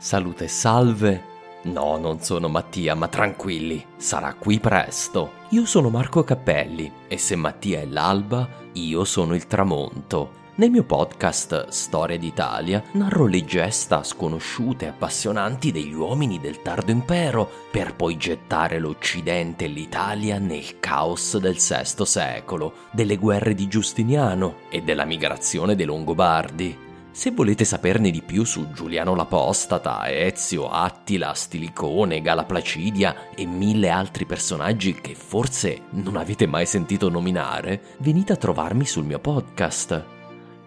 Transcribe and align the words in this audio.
Salute 0.00 0.44
e 0.44 0.48
salve. 0.48 1.24
No, 1.62 1.98
non 1.98 2.20
sono 2.20 2.46
Mattia, 2.46 2.94
ma 2.94 3.08
tranquilli, 3.08 3.84
sarà 3.96 4.32
qui 4.34 4.60
presto. 4.60 5.32
Io 5.48 5.66
sono 5.66 5.90
Marco 5.90 6.22
Cappelli 6.22 6.90
e 7.08 7.18
se 7.18 7.34
Mattia 7.34 7.80
è 7.80 7.84
l'alba, 7.84 8.48
io 8.74 9.02
sono 9.02 9.34
il 9.34 9.48
tramonto. 9.48 10.36
Nel 10.54 10.70
mio 10.70 10.84
podcast 10.84 11.66
Storia 11.70 12.16
d'Italia 12.16 12.80
narro 12.92 13.26
le 13.26 13.44
gesta 13.44 14.04
sconosciute 14.04 14.84
e 14.84 14.88
appassionanti 14.88 15.72
degli 15.72 15.94
uomini 15.94 16.38
del 16.38 16.62
tardo 16.62 16.92
impero 16.92 17.50
per 17.68 17.96
poi 17.96 18.16
gettare 18.16 18.78
l'Occidente 18.78 19.64
e 19.64 19.68
l'Italia 19.68 20.38
nel 20.38 20.78
caos 20.78 21.38
del 21.38 21.56
VI 21.56 22.06
secolo, 22.06 22.72
delle 22.92 23.16
guerre 23.16 23.52
di 23.52 23.66
Giustiniano 23.66 24.58
e 24.70 24.80
della 24.80 25.04
migrazione 25.04 25.74
dei 25.74 25.86
Longobardi. 25.86 26.86
Se 27.10 27.32
volete 27.32 27.64
saperne 27.64 28.10
di 28.10 28.22
più 28.22 28.44
su 28.44 28.70
Giuliano 28.70 29.14
l'Apostata, 29.14 30.08
Ezio, 30.08 30.68
Attila, 30.68 31.34
Stilicone, 31.34 32.20
Gala 32.20 32.44
Placidia 32.44 33.30
e 33.34 33.44
mille 33.44 33.88
altri 33.88 34.24
personaggi 34.24 34.94
che 34.94 35.14
forse 35.14 35.82
non 35.90 36.16
avete 36.16 36.46
mai 36.46 36.64
sentito 36.64 37.08
nominare, 37.08 37.96
venite 37.98 38.34
a 38.34 38.36
trovarmi 38.36 38.86
sul 38.86 39.04
mio 39.04 39.18
podcast. 39.18 40.04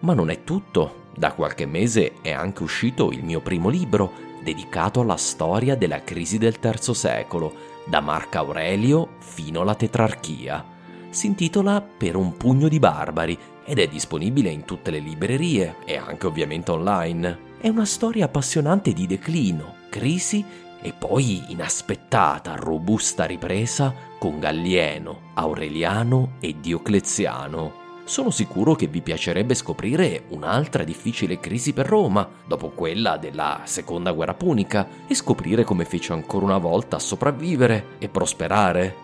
Ma 0.00 0.12
non 0.12 0.28
è 0.28 0.44
tutto. 0.44 1.00
Da 1.16 1.32
qualche 1.32 1.64
mese 1.64 2.20
è 2.20 2.32
anche 2.32 2.62
uscito 2.62 3.12
il 3.12 3.22
mio 3.24 3.40
primo 3.40 3.68
libro, 3.68 4.12
dedicato 4.42 5.00
alla 5.00 5.16
storia 5.16 5.76
della 5.76 6.02
crisi 6.02 6.36
del 6.36 6.58
terzo 6.58 6.92
secolo, 6.92 7.54
da 7.86 8.00
Marco 8.00 8.38
Aurelio 8.38 9.16
fino 9.20 9.60
alla 9.60 9.74
tetrarchia. 9.74 10.64
Si 11.08 11.26
intitola 11.26 11.82
Per 11.82 12.16
un 12.16 12.36
pugno 12.36 12.68
di 12.68 12.78
barbari 12.78 13.38
ed 13.72 13.78
è 13.78 13.88
disponibile 13.88 14.50
in 14.50 14.66
tutte 14.66 14.90
le 14.90 14.98
librerie 14.98 15.76
e 15.86 15.96
anche 15.96 16.26
ovviamente 16.26 16.72
online. 16.72 17.38
È 17.58 17.68
una 17.68 17.86
storia 17.86 18.26
appassionante 18.26 18.92
di 18.92 19.06
declino, 19.06 19.76
crisi 19.88 20.44
e 20.82 20.92
poi 20.92 21.42
inaspettata, 21.48 22.54
robusta 22.54 23.24
ripresa 23.24 23.94
con 24.18 24.38
Gallieno, 24.38 25.30
Aureliano 25.32 26.32
e 26.40 26.56
Diocleziano. 26.60 27.72
Sono 28.04 28.28
sicuro 28.28 28.74
che 28.74 28.88
vi 28.88 29.00
piacerebbe 29.00 29.54
scoprire 29.54 30.24
un'altra 30.28 30.84
difficile 30.84 31.40
crisi 31.40 31.72
per 31.72 31.86
Roma, 31.86 32.28
dopo 32.46 32.72
quella 32.72 33.16
della 33.16 33.62
seconda 33.64 34.12
guerra 34.12 34.34
punica, 34.34 34.86
e 35.06 35.14
scoprire 35.14 35.64
come 35.64 35.86
fece 35.86 36.12
ancora 36.12 36.44
una 36.44 36.58
volta 36.58 36.96
a 36.96 37.00
sopravvivere 37.00 37.96
e 37.98 38.10
prosperare. 38.10 38.94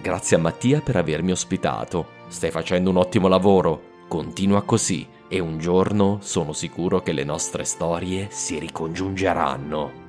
Grazie 0.00 0.36
a 0.36 0.38
Mattia 0.38 0.80
per 0.82 0.94
avermi 0.94 1.32
ospitato. 1.32 2.10
Stai 2.28 2.52
facendo 2.52 2.90
un 2.90 2.98
ottimo 2.98 3.26
lavoro. 3.26 3.87
Continua 4.08 4.62
così 4.62 5.06
e 5.28 5.38
un 5.38 5.58
giorno 5.58 6.20
sono 6.22 6.54
sicuro 6.54 7.02
che 7.02 7.12
le 7.12 7.24
nostre 7.24 7.64
storie 7.64 8.28
si 8.30 8.58
ricongiungeranno. 8.58 10.06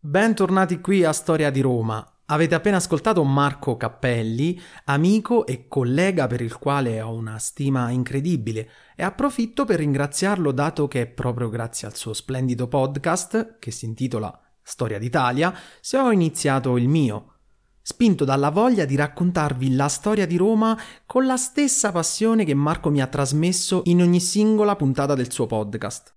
Bentornati 0.00 0.80
qui 0.80 1.04
a 1.04 1.12
Storia 1.12 1.52
di 1.52 1.60
Roma. 1.60 2.04
Avete 2.26 2.56
appena 2.56 2.78
ascoltato 2.78 3.22
Marco 3.22 3.76
Cappelli, 3.76 4.60
amico 4.86 5.46
e 5.46 5.68
collega 5.68 6.26
per 6.26 6.40
il 6.40 6.58
quale 6.58 7.00
ho 7.00 7.12
una 7.12 7.38
stima 7.38 7.90
incredibile 7.90 8.68
e 8.96 9.04
approfitto 9.04 9.64
per 9.64 9.78
ringraziarlo 9.78 10.50
dato 10.50 10.88
che 10.88 11.02
è 11.02 11.06
proprio 11.06 11.48
grazie 11.48 11.86
al 11.86 11.94
suo 11.94 12.14
splendido 12.14 12.66
podcast, 12.66 13.60
che 13.60 13.70
si 13.70 13.84
intitola 13.84 14.36
Storia 14.72 14.98
d'Italia, 14.98 15.54
se 15.82 15.98
ho 15.98 16.10
iniziato 16.10 16.78
il 16.78 16.88
mio, 16.88 17.34
spinto 17.82 18.24
dalla 18.24 18.48
voglia 18.48 18.86
di 18.86 18.96
raccontarvi 18.96 19.74
la 19.74 19.88
storia 19.88 20.26
di 20.26 20.38
Roma 20.38 20.78
con 21.04 21.26
la 21.26 21.36
stessa 21.36 21.92
passione 21.92 22.46
che 22.46 22.54
Marco 22.54 22.88
mi 22.88 23.02
ha 23.02 23.06
trasmesso 23.06 23.82
in 23.84 24.00
ogni 24.00 24.18
singola 24.18 24.74
puntata 24.74 25.14
del 25.14 25.30
suo 25.30 25.46
podcast. 25.46 26.14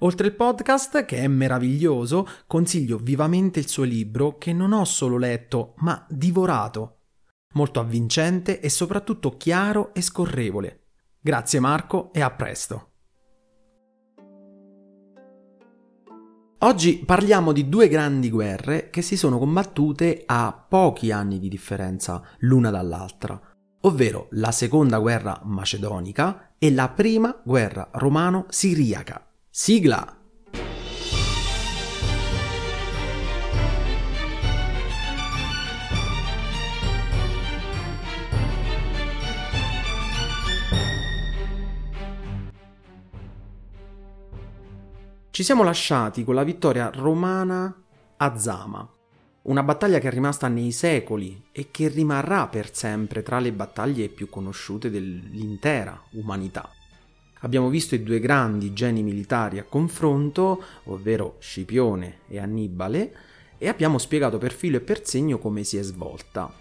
Oltre 0.00 0.26
il 0.26 0.34
podcast, 0.34 1.04
che 1.04 1.18
è 1.18 1.28
meraviglioso, 1.28 2.26
consiglio 2.46 2.96
vivamente 2.96 3.58
il 3.58 3.68
suo 3.68 3.84
libro 3.84 4.38
che 4.38 4.54
non 4.54 4.72
ho 4.72 4.86
solo 4.86 5.18
letto, 5.18 5.74
ma 5.78 6.02
divorato. 6.08 7.00
Molto 7.54 7.78
avvincente 7.78 8.60
e 8.60 8.70
soprattutto 8.70 9.36
chiaro 9.36 9.92
e 9.92 10.00
scorrevole. 10.00 10.86
Grazie 11.20 11.60
Marco 11.60 12.10
e 12.14 12.22
a 12.22 12.30
presto. 12.30 12.87
Oggi 16.62 16.98
parliamo 17.04 17.52
di 17.52 17.68
due 17.68 17.86
grandi 17.86 18.30
guerre 18.30 18.90
che 18.90 19.00
si 19.00 19.16
sono 19.16 19.38
combattute 19.38 20.24
a 20.26 20.52
pochi 20.68 21.12
anni 21.12 21.38
di 21.38 21.48
differenza 21.48 22.20
l'una 22.38 22.70
dall'altra, 22.70 23.40
ovvero 23.82 24.26
la 24.32 24.50
seconda 24.50 24.98
guerra 24.98 25.40
macedonica 25.44 26.54
e 26.58 26.72
la 26.72 26.88
prima 26.88 27.40
guerra 27.44 27.88
romano-siriaca. 27.92 29.24
Sigla! 29.48 30.17
Ci 45.38 45.44
siamo 45.44 45.62
lasciati 45.62 46.24
con 46.24 46.34
la 46.34 46.42
vittoria 46.42 46.90
romana 46.92 47.72
a 48.16 48.36
Zama, 48.36 48.92
una 49.42 49.62
battaglia 49.62 50.00
che 50.00 50.08
è 50.08 50.10
rimasta 50.10 50.48
nei 50.48 50.72
secoli 50.72 51.50
e 51.52 51.68
che 51.70 51.86
rimarrà 51.86 52.48
per 52.48 52.74
sempre 52.74 53.22
tra 53.22 53.38
le 53.38 53.52
battaglie 53.52 54.08
più 54.08 54.28
conosciute 54.28 54.90
dell'intera 54.90 56.02
umanità. 56.14 56.68
Abbiamo 57.42 57.68
visto 57.68 57.94
i 57.94 58.02
due 58.02 58.18
grandi 58.18 58.72
geni 58.72 59.04
militari 59.04 59.60
a 59.60 59.62
confronto, 59.62 60.60
ovvero 60.86 61.36
Scipione 61.38 62.22
e 62.26 62.40
Annibale, 62.40 63.16
e 63.58 63.68
abbiamo 63.68 63.98
spiegato 63.98 64.38
per 64.38 64.52
filo 64.52 64.78
e 64.78 64.80
per 64.80 65.06
segno 65.06 65.38
come 65.38 65.62
si 65.62 65.76
è 65.76 65.82
svolta. 65.82 66.52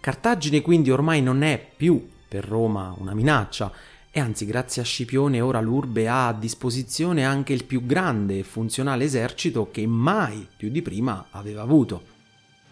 Cartagine 0.00 0.60
quindi 0.60 0.90
ormai 0.90 1.22
non 1.22 1.42
è 1.42 1.70
più 1.76 2.04
per 2.26 2.44
Roma 2.44 2.94
una 2.98 3.14
minaccia, 3.14 3.72
e 4.10 4.20
anzi 4.20 4.44
grazie 4.44 4.82
a 4.82 4.84
Scipione 4.84 5.40
ora 5.40 5.60
l'urbe 5.60 6.08
ha 6.08 6.28
a 6.28 6.32
disposizione 6.32 7.24
anche 7.24 7.52
il 7.52 7.64
più 7.64 7.86
grande 7.86 8.38
e 8.38 8.42
funzionale 8.42 9.04
esercito 9.04 9.70
che 9.70 9.86
mai 9.86 10.48
più 10.56 10.70
di 10.70 10.82
prima 10.82 11.26
aveva 11.30 11.62
avuto 11.62 12.18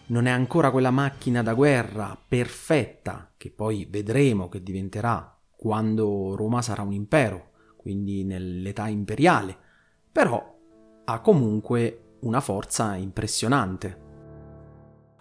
non 0.09 0.27
è 0.27 0.31
ancora 0.31 0.71
quella 0.71 0.91
macchina 0.91 1.43
da 1.43 1.55
guerra 1.55 2.17
perfetta 2.27 3.33
che 3.37 3.51
poi 3.51 3.87
vedremo 3.91 4.49
che 4.49 4.63
diventerà 4.63 5.37
quando 5.55 6.35
Roma 6.37 6.63
sarà 6.63 6.83
un 6.83 6.93
impero, 6.93 7.51
quindi 7.77 8.25
nell'età 8.25 8.87
imperiale, 8.89 9.57
però 10.11 10.57
ha 11.05 11.21
comunque 11.21 12.17
una 12.21 12.41
forza 12.41 12.95
impressionante. 12.95 14.07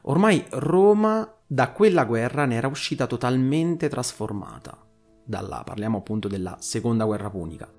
Ormai 0.04 0.46
Roma 0.52 1.36
da 1.46 1.72
quella 1.72 2.06
guerra 2.06 2.46
ne 2.46 2.56
era 2.56 2.68
uscita 2.68 3.08
totalmente 3.08 3.90
trasformata. 3.90 4.87
Dalla 5.30 5.62
parliamo 5.66 5.98
appunto 5.98 6.30
della 6.30 6.56
seconda 6.62 7.04
guerra 7.04 7.30
punica. 7.30 7.70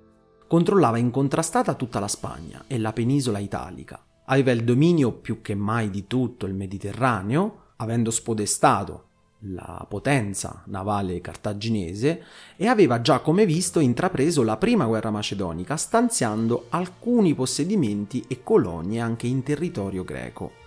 Controllava 0.46 0.98
incontrastata 0.98 1.72
tutta 1.72 1.98
la 1.98 2.06
Spagna 2.06 2.64
e 2.66 2.78
la 2.78 2.92
penisola 2.92 3.38
italica 3.38 4.02
aveva 4.26 4.50
il 4.50 4.64
dominio 4.64 5.12
più 5.12 5.40
che 5.40 5.54
mai 5.54 5.88
di 5.88 6.06
tutto 6.06 6.44
il 6.44 6.52
Mediterraneo, 6.52 7.72
avendo 7.76 8.10
spodestato 8.10 9.04
la 9.42 9.86
potenza 9.88 10.62
navale 10.66 11.22
cartaginese 11.22 12.22
e 12.56 12.66
aveva 12.66 13.00
già 13.00 13.20
come 13.20 13.46
visto 13.46 13.80
intrapreso 13.80 14.42
la 14.42 14.58
prima 14.58 14.84
guerra 14.84 15.10
macedonica 15.10 15.76
stanziando 15.76 16.66
alcuni 16.68 17.34
possedimenti 17.34 18.24
e 18.28 18.42
colonie 18.42 19.00
anche 19.00 19.26
in 19.26 19.42
territorio 19.42 20.04
greco. 20.04 20.57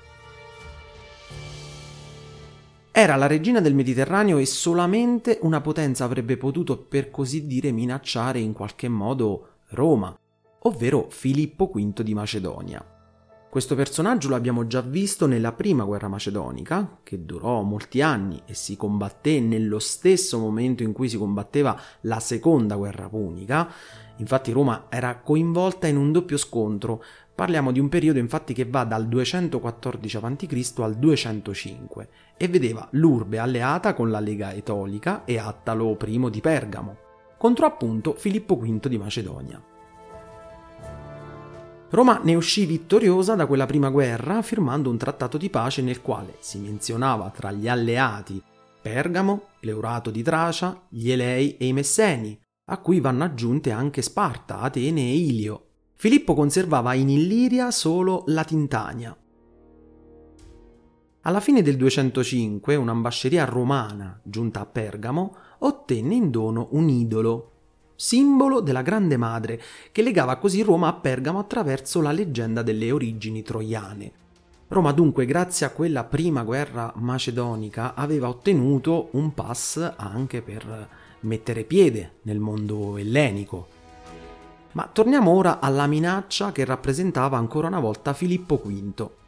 Era 2.94 3.16
la 3.16 3.26
regina 3.26 3.62
del 3.62 3.74
Mediterraneo 3.74 4.38
e 4.38 4.46
solamente 4.46 5.40
una 5.44 5.62
potenza 5.62 6.04
avrebbe 6.04 6.36
potuto 6.36 6.78
per 6.78 7.10
così 7.10 7.48
dire 7.48 7.72
minacciare 7.72 8.40
in 8.40 8.52
qualche 8.52 8.90
modo 8.90 9.48
Roma, 9.70 10.14
ovvero 10.64 11.08
Filippo 11.10 11.72
V 11.74 12.02
di 12.02 12.14
Macedonia. 12.14 12.86
Questo 13.50 13.76
personaggio 13.76 14.28
l'abbiamo 14.28 14.68
già 14.68 14.82
visto 14.82 15.26
nella 15.26 15.54
prima 15.54 15.86
guerra 15.86 16.10
macedonica, 16.10 17.00
che 17.02 17.26
durò 17.26 17.62
molti 17.62 18.02
anni 18.02 18.42
e 18.46 18.54
si 18.54 18.76
combatté 18.76 19.40
nello 19.40 19.80
stesso 19.80 20.38
momento 20.38 20.84
in 20.84 20.92
cui 20.92 21.08
si 21.08 21.18
combatteva 21.18 21.80
la 22.02 22.20
seconda 22.20 22.76
guerra 22.76 23.08
punica. 23.08 23.70
Infatti 24.18 24.52
Roma 24.52 24.88
era 24.90 25.18
coinvolta 25.18 25.88
in 25.88 25.96
un 25.96 26.12
doppio 26.12 26.38
scontro. 26.38 27.04
Parliamo 27.34 27.72
di 27.72 27.80
un 27.80 27.90
periodo 27.90 28.20
infatti 28.20 28.54
che 28.54 28.66
va 28.66 28.84
dal 28.84 29.08
214 29.08 30.18
a.C. 30.18 30.74
al 30.80 30.96
205 30.96 32.10
e 32.42 32.48
vedeva 32.48 32.88
l'urbe 32.94 33.38
alleata 33.38 33.94
con 33.94 34.10
la 34.10 34.20
Lega 34.20 34.52
Etolica 34.52 35.26
e 35.26 35.38
Attalo 35.38 35.96
I 36.04 36.30
di 36.32 36.42
Pergamo, 36.42 36.98
contro 37.38 37.68
appunto 37.68 38.16
Filippo 38.18 38.56
V 38.56 38.88
di 38.88 38.98
Macedonia. 38.98 39.64
Roma 41.92 42.20
ne 42.24 42.34
uscì 42.34 42.66
vittoriosa 42.66 43.36
da 43.36 43.46
quella 43.46 43.68
prima 43.68 43.92
guerra 43.92 44.42
firmando 44.42 44.90
un 44.90 44.98
trattato 44.98 45.38
di 45.38 45.52
pace 45.52 45.84
nel 45.84 46.02
quale 46.02 46.38
si 46.40 46.58
menzionava 46.58 47.30
tra 47.30 47.52
gli 47.52 47.68
alleati 47.68 48.42
Pergamo, 48.82 49.50
l'Eurato 49.60 50.10
di 50.10 50.24
Tracia, 50.24 50.88
gli 50.90 51.12
Elei 51.12 51.58
e 51.58 51.68
i 51.68 51.74
Messeni, 51.74 52.42
a 52.72 52.78
cui 52.80 53.00
vanno 53.00 53.24
aggiunte 53.24 53.70
anche 53.70 54.02
Sparta, 54.02 54.62
Atene 54.62 55.02
e 55.02 55.16
Ilio. 55.16 55.66
Filippo 55.94 56.34
conservava 56.34 56.96
in 56.96 57.10
Illiria 57.10 57.70
solo 57.70 58.24
la 58.26 58.44
Tintania. 58.44 59.16
Alla 61.24 61.40
fine 61.40 61.62
del 61.62 61.78
205 61.78 62.76
un'ambasceria 62.76 63.46
romana 63.46 64.20
giunta 64.24 64.62
a 64.62 64.66
Pergamo 64.66 65.36
ottenne 65.60 66.16
in 66.16 66.32
dono 66.32 66.70
un 66.72 66.90
idolo, 66.90 67.52
simbolo 67.96 68.60
della 68.60 68.82
Grande 68.82 69.18
Madre, 69.18 69.62
che 69.92 70.02
legava 70.02 70.38
così 70.38 70.64
Roma 70.64 70.88
a 70.88 70.94
Pergamo 70.94 71.38
attraverso 71.38 72.02
la 72.02 72.12
leggenda 72.12 72.64
delle 72.64 72.92
origini 72.92 73.44
troiane. 73.44 74.12
Roma 74.70 74.92
dunque, 74.94 75.26
grazie 75.26 75.68
a 75.68 75.70
quella 75.70 76.06
prima 76.06 76.42
guerra 76.42 76.92
macedonica, 76.96 77.94
aveva 77.94 78.28
ottenuto 78.28 79.10
un 79.12 79.36
pass 79.36 79.94
anche 79.98 80.42
per 80.42 80.90
mettere 81.20 81.66
piede 81.66 82.14
nel 82.24 82.40
mondo 82.40 82.98
ellenico. 82.98 83.68
Ma 84.72 84.90
torniamo 84.92 85.30
ora 85.30 85.60
alla 85.60 85.86
minaccia 85.86 86.52
che 86.52 86.66
rappresentava 86.66 87.38
ancora 87.38 87.68
una 87.68 87.80
volta 87.80 88.14
Filippo 88.14 88.60
V. 88.66 89.20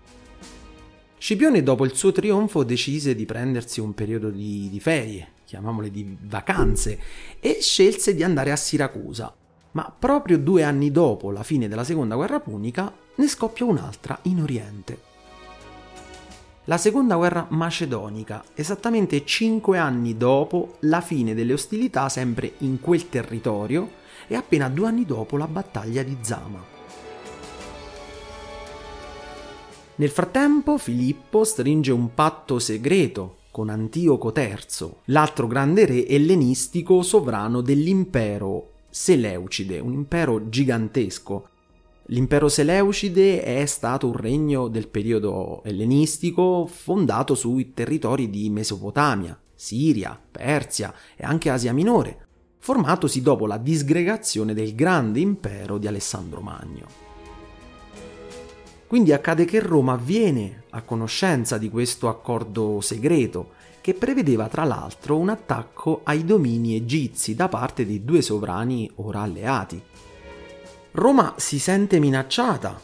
Scipione 1.23 1.63
dopo 1.63 1.85
il 1.85 1.95
suo 1.95 2.11
trionfo 2.11 2.63
decise 2.63 3.15
di 3.15 3.23
prendersi 3.23 3.79
un 3.79 3.93
periodo 3.93 4.29
di, 4.29 4.67
di 4.69 4.81
ferie, 4.81 5.29
chiamiamole 5.45 5.89
di 5.89 6.17
vacanze, 6.19 6.99
e 7.39 7.59
scelse 7.61 8.13
di 8.13 8.23
andare 8.23 8.51
a 8.51 8.57
Siracusa. 8.57 9.33
Ma 9.71 9.95
proprio 9.97 10.37
due 10.37 10.63
anni 10.63 10.91
dopo 10.91 11.31
la 11.31 11.43
fine 11.43 11.69
della 11.69 11.85
seconda 11.85 12.15
guerra 12.15 12.41
punica 12.41 12.93
ne 13.15 13.27
scoppia 13.29 13.63
un'altra 13.63 14.19
in 14.23 14.41
Oriente 14.41 15.11
la 16.65 16.77
seconda 16.77 17.15
guerra 17.15 17.45
macedonica, 17.49 18.43
esattamente 18.53 19.25
cinque 19.25 19.77
anni 19.77 20.15
dopo 20.15 20.75
la 20.81 21.01
fine 21.01 21.33
delle 21.33 21.51
ostilità 21.51 22.07
sempre 22.07 22.53
in 22.59 22.79
quel 22.79 23.09
territorio 23.09 23.91
e 24.27 24.35
appena 24.35 24.69
due 24.69 24.87
anni 24.87 25.05
dopo 25.05 25.35
la 25.35 25.47
battaglia 25.47 26.03
di 26.03 26.17
Zama. 26.21 26.72
Nel 29.95 30.09
frattempo 30.09 30.77
Filippo 30.77 31.43
stringe 31.43 31.91
un 31.91 32.13
patto 32.13 32.59
segreto 32.59 33.37
con 33.51 33.69
Antioco 33.69 34.33
III, 34.35 34.89
l'altro 35.05 35.47
grande 35.47 35.85
re 35.85 36.07
ellenistico 36.07 37.01
sovrano 37.03 37.61
dell'impero 37.61 38.71
Seleucide, 38.89 39.79
un 39.79 39.93
impero 39.93 40.49
gigantesco 40.49 41.49
L'impero 42.07 42.49
Seleucide 42.49 43.43
è 43.43 43.65
stato 43.65 44.07
un 44.07 44.17
regno 44.17 44.67
del 44.67 44.89
periodo 44.89 45.63
ellenistico 45.63 46.65
fondato 46.65 47.33
sui 47.33 47.73
territori 47.73 48.29
di 48.29 48.49
Mesopotamia, 48.49 49.39
Siria, 49.55 50.19
Persia 50.29 50.93
e 51.15 51.23
anche 51.23 51.49
Asia 51.49 51.71
Minore, 51.71 52.27
formatosi 52.57 53.21
dopo 53.21 53.47
la 53.47 53.57
disgregazione 53.57 54.53
del 54.53 54.75
grande 54.75 55.21
impero 55.21 55.77
di 55.77 55.87
Alessandro 55.87 56.41
Magno. 56.41 57.02
Quindi 58.93 59.11
accade 59.11 59.45
che 59.45 59.59
Roma 59.59 59.95
viene 59.95 60.65
a 60.69 60.83
conoscenza 60.83 61.57
di 61.57 61.71
questo 61.71 62.09
accordo 62.09 62.79
segreto 62.79 63.53
che 63.81 63.95
prevedeva 63.95 64.47
tra 64.47 64.65
l'altro 64.65 65.17
un 65.17 65.29
attacco 65.29 66.01
ai 66.03 66.23
domini 66.23 66.75
egizi 66.75 67.33
da 67.33 67.49
parte 67.49 67.87
dei 67.87 68.05
due 68.05 68.21
sovrani 68.21 68.87
ora 68.97 69.21
alleati. 69.21 69.81
Roma 70.91 71.33
si 71.37 71.57
sente 71.57 71.97
minacciata, 71.97 72.79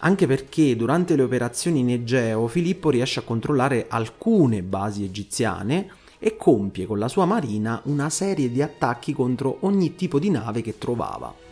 anche 0.00 0.26
perché 0.26 0.76
durante 0.76 1.16
le 1.16 1.22
operazioni 1.22 1.80
in 1.80 1.88
Egeo 1.88 2.48
Filippo 2.48 2.90
riesce 2.90 3.20
a 3.20 3.22
controllare 3.22 3.86
alcune 3.88 4.62
basi 4.62 5.04
egiziane 5.04 5.88
e 6.18 6.36
compie 6.36 6.84
con 6.84 6.98
la 6.98 7.08
sua 7.08 7.24
marina 7.24 7.80
una 7.84 8.10
serie 8.10 8.52
di 8.52 8.60
attacchi 8.60 9.14
contro 9.14 9.56
ogni 9.60 9.94
tipo 9.94 10.18
di 10.18 10.28
nave 10.28 10.60
che 10.60 10.76
trovava. 10.76 11.45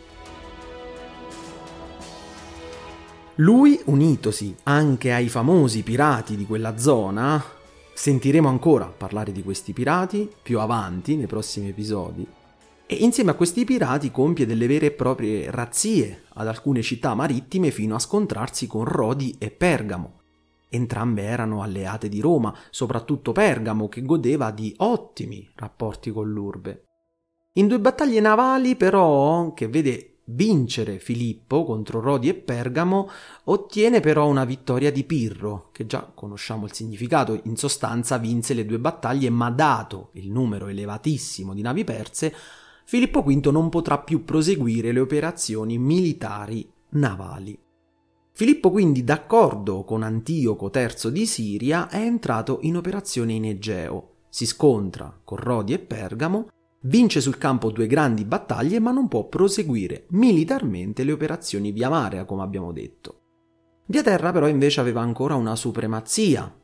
Lui, 3.39 3.81
unitosi 3.85 4.55
anche 4.63 5.11
ai 5.11 5.27
famosi 5.27 5.83
pirati 5.83 6.37
di 6.37 6.45
quella 6.45 6.77
zona, 6.77 7.43
sentiremo 7.93 8.47
ancora 8.47 8.85
parlare 8.85 9.33
di 9.33 9.43
questi 9.43 9.73
pirati 9.73 10.31
più 10.41 10.61
avanti 10.61 11.17
nei 11.17 11.27
prossimi 11.27 11.67
episodi, 11.67 12.25
e 12.85 12.95
insieme 12.95 13.31
a 13.31 13.33
questi 13.33 13.65
pirati 13.65 14.09
compie 14.09 14.45
delle 14.45 14.67
vere 14.67 14.85
e 14.85 14.91
proprie 14.91 15.51
razzie 15.51 16.23
ad 16.35 16.47
alcune 16.47 16.81
città 16.81 17.13
marittime 17.13 17.71
fino 17.71 17.95
a 17.95 17.99
scontrarsi 17.99 18.67
con 18.67 18.85
Rodi 18.85 19.35
e 19.37 19.51
Pergamo. 19.51 20.21
Entrambe 20.69 21.23
erano 21.23 21.61
alleate 21.61 22.07
di 22.07 22.21
Roma, 22.21 22.55
soprattutto 22.69 23.33
Pergamo 23.33 23.89
che 23.89 24.01
godeva 24.01 24.51
di 24.51 24.73
ottimi 24.77 25.45
rapporti 25.55 26.09
con 26.09 26.31
l'urbe. 26.31 26.83
In 27.55 27.67
due 27.67 27.79
battaglie 27.79 28.21
navali 28.21 28.77
però, 28.77 29.53
che 29.53 29.67
vede 29.67 30.14
vincere 30.25 30.99
Filippo 30.99 31.63
contro 31.63 31.99
Rodi 31.99 32.29
e 32.29 32.33
Pergamo, 32.33 33.09
ottiene 33.45 33.99
però 33.99 34.27
una 34.27 34.45
vittoria 34.45 34.91
di 34.91 35.03
Pirro, 35.03 35.69
che 35.71 35.85
già 35.85 36.09
conosciamo 36.13 36.65
il 36.65 36.73
significato, 36.73 37.39
in 37.43 37.55
sostanza 37.55 38.17
vinse 38.17 38.53
le 38.53 38.65
due 38.65 38.79
battaglie 38.79 39.29
ma 39.29 39.49
dato 39.51 40.09
il 40.13 40.31
numero 40.31 40.67
elevatissimo 40.67 41.53
di 41.53 41.61
navi 41.61 41.83
perse, 41.83 42.33
Filippo 42.85 43.21
V 43.23 43.47
non 43.51 43.69
potrà 43.69 43.97
più 43.97 44.23
proseguire 44.23 44.91
le 44.91 44.99
operazioni 44.99 45.77
militari 45.77 46.67
navali. 46.89 47.57
Filippo 48.31 48.69
quindi, 48.69 49.03
d'accordo 49.03 49.83
con 49.83 50.03
Antioco 50.03 50.69
III 50.73 51.11
di 51.11 51.25
Siria, 51.25 51.87
è 51.87 52.01
entrato 52.01 52.59
in 52.61 52.75
operazione 52.75 53.33
in 53.33 53.45
Egeo, 53.45 54.09
si 54.29 54.45
scontra 54.45 55.17
con 55.23 55.37
Rodi 55.37 55.71
e 55.71 55.79
Pergamo, 55.79 56.49
vince 56.85 57.21
sul 57.21 57.37
campo 57.37 57.71
due 57.71 57.87
grandi 57.87 58.25
battaglie 58.25 58.79
ma 58.79 58.91
non 58.91 59.07
può 59.07 59.27
proseguire 59.27 60.05
militarmente 60.09 61.03
le 61.03 61.11
operazioni 61.11 61.71
via 61.71 61.89
mare, 61.89 62.25
come 62.25 62.43
abbiamo 62.43 62.71
detto. 62.71 63.21
Via 63.87 64.01
terra 64.01 64.31
però 64.31 64.47
invece 64.47 64.79
aveva 64.79 65.01
ancora 65.01 65.35
una 65.35 65.55
supremazia, 65.55 66.59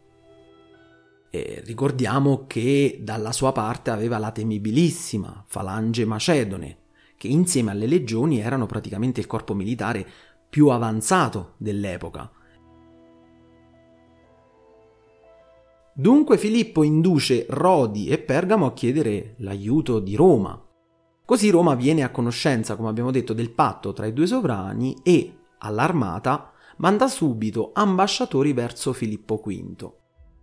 e 1.34 1.62
ricordiamo 1.66 2.46
che 2.46 3.00
dalla 3.02 3.32
sua 3.32 3.54
parte 3.54 3.90
aveva 3.90 4.18
la 4.18 4.32
temibilissima 4.32 5.46
Falange 5.48 6.04
Macedone, 6.04 6.80
che 7.16 7.28
insieme 7.28 7.72
alle 7.72 7.88
legioni 7.88 8.40
erano 8.40 8.66
praticamente 8.66 9.22
il 9.22 9.28
corpo 9.28 9.54
militare 9.54 10.06
più 10.50 10.68
avanzato 10.68 11.54
dell'epoca. 11.58 12.30
Dunque 15.94 16.38
Filippo 16.38 16.84
induce 16.84 17.46
Rodi 17.50 18.08
e 18.08 18.18
Pergamo 18.18 18.66
a 18.66 18.72
chiedere 18.72 19.36
l'aiuto 19.40 20.00
di 20.00 20.16
Roma. 20.16 20.58
Così 21.26 21.50
Roma 21.50 21.76
viene 21.76 22.04
a 22.04 22.12
conoscenza, 22.12 22.78
come 22.78 22.88
abbiamo 22.88 23.12
detto, 23.12 23.34
del 23.34 23.52
patto 23.52 23.92
tra 23.92 24.06
i 24.06 24.14
due 24.14 24.26
sovrani 24.26 24.96
e, 25.04 25.36
all'armata, 25.60 26.54
manda 26.78 27.10
subito 27.10 27.72
ambasciatori 27.74 28.54
verso 28.54 28.94
Filippo 28.94 29.42
V. 29.46 29.92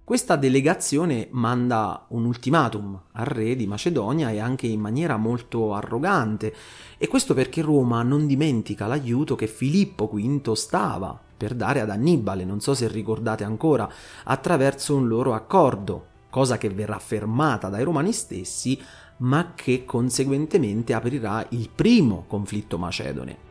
Questa 0.05 0.37
delegazione 0.37 1.29
manda 1.31 2.07
un 2.11 2.27
ultimatum 2.27 3.05
al 3.13 3.27
re 3.27 3.57
di 3.57 3.67
Macedonia 3.67 4.31
e 4.31 4.41
anche 4.41 4.67
in 4.67 4.81
maniera 4.81 5.17
molto 5.17 5.73
arrogante, 5.73 6.55
e 6.99 7.09
questo 7.09 7.33
perché 7.33 7.63
Roma 7.63 8.03
non 8.03 8.27
dimentica 8.27 8.87
l'aiuto 8.87 9.35
che 9.35 9.47
Filippo 9.47 10.11
V 10.13 10.53
stava 10.53 11.23
per 11.39 11.55
dare 11.55 11.81
ad 11.81 11.89
Annibale, 11.89 12.45
non 12.45 12.61
so 12.61 12.75
se 12.75 12.89
ricordate 12.89 13.45
ancora, 13.45 13.89
attraverso 14.25 14.95
un 14.95 15.09
loro 15.09 15.33
accordo, 15.33 16.07
cosa 16.29 16.59
che 16.59 16.69
verrà 16.69 16.99
fermata 16.99 17.69
dai 17.69 17.85
romani 17.85 18.13
stessi, 18.13 18.79
ma 19.19 19.53
che 19.55 19.85
conseguentemente 19.85 20.93
aprirà 20.93 21.47
il 21.51 21.71
primo 21.75 22.25
conflitto 22.27 22.77
macedone. 22.77 23.47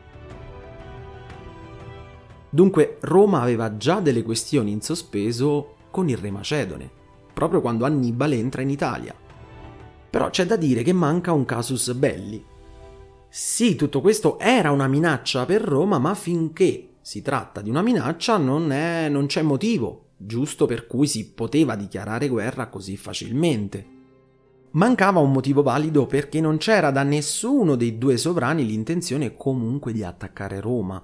Dunque 2.50 2.96
Roma 3.00 3.42
aveva 3.42 3.76
già 3.76 4.00
delle 4.00 4.22
questioni 4.22 4.70
in 4.70 4.80
sospeso 4.80 5.74
con 5.90 6.08
il 6.08 6.16
re 6.16 6.30
Macedone, 6.30 6.90
proprio 7.34 7.60
quando 7.60 7.84
Annibale 7.84 8.36
entra 8.36 8.62
in 8.62 8.70
Italia. 8.70 9.14
Però 10.10 10.30
c'è 10.30 10.46
da 10.46 10.56
dire 10.56 10.82
che 10.82 10.94
manca 10.94 11.32
un 11.32 11.44
casus 11.44 11.92
belli. 11.92 12.42
Sì, 13.28 13.76
tutto 13.76 14.00
questo 14.00 14.38
era 14.38 14.70
una 14.70 14.88
minaccia 14.88 15.44
per 15.44 15.60
Roma, 15.60 15.98
ma 15.98 16.14
finché 16.14 16.94
si 17.08 17.22
tratta 17.22 17.62
di 17.62 17.70
una 17.70 17.80
minaccia 17.80 18.36
non, 18.36 18.70
è, 18.70 19.08
non 19.08 19.24
c'è 19.24 19.40
motivo 19.40 20.08
giusto 20.18 20.66
per 20.66 20.86
cui 20.86 21.06
si 21.06 21.30
poteva 21.30 21.74
dichiarare 21.74 22.28
guerra 22.28 22.68
così 22.68 22.98
facilmente. 22.98 23.86
Mancava 24.72 25.18
un 25.18 25.32
motivo 25.32 25.62
valido 25.62 26.04
perché 26.04 26.38
non 26.42 26.58
c'era 26.58 26.90
da 26.90 27.04
nessuno 27.04 27.76
dei 27.76 27.96
due 27.96 28.18
sovrani 28.18 28.66
l'intenzione 28.66 29.36
comunque 29.36 29.94
di 29.94 30.04
attaccare 30.04 30.60
Roma. 30.60 31.02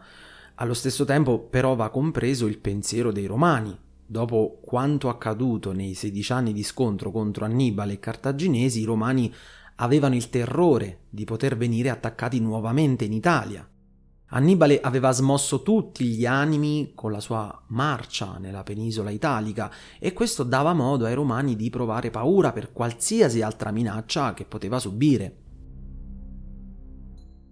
Allo 0.57 0.75
stesso 0.75 1.07
tempo 1.07 1.39
però 1.39 1.75
va 1.75 1.89
compreso 1.89 2.47
il 2.49 2.59
pensiero 2.59 3.11
dei 3.11 3.25
romani, 3.25 3.75
Dopo 4.07 4.61
quanto 4.63 5.09
accaduto 5.09 5.73
nei 5.73 5.95
16 5.95 6.33
anni 6.33 6.53
di 6.53 6.63
scontro 6.65 7.11
contro 7.11 7.47
Annibale 7.47 7.95
e 7.95 7.99
cartaginesi, 7.99 8.81
i 8.81 8.85
romani 8.85 9.33
avevano 9.77 10.15
il 10.15 10.29
terrore 10.29 11.05
di 11.09 11.25
poter 11.25 11.57
venire 11.57 11.89
attaccati 11.89 12.39
nuovamente 12.41 13.07
in 13.07 13.15
Italia. 13.15 13.67
Annibale 14.29 14.81
aveva 14.81 15.13
smosso 15.13 15.63
tutti 15.63 16.07
gli 16.07 16.25
animi 16.25 16.93
con 16.95 17.13
la 17.13 17.21
sua 17.21 17.63
marcia 17.69 18.39
nella 18.39 18.63
penisola 18.63 19.11
italica 19.11 19.71
e 19.99 20.13
questo 20.13 20.43
dava 20.43 20.73
modo 20.73 21.05
ai 21.05 21.15
romani 21.15 21.57
di 21.57 21.71
provare 21.71 22.11
paura 22.11 22.51
per 22.51 22.73
qualsiasi 22.73 23.43
altra 23.43 23.71
minaccia 23.71 24.33
che 24.35 24.45
poteva 24.45 24.79
subire. 24.79 25.39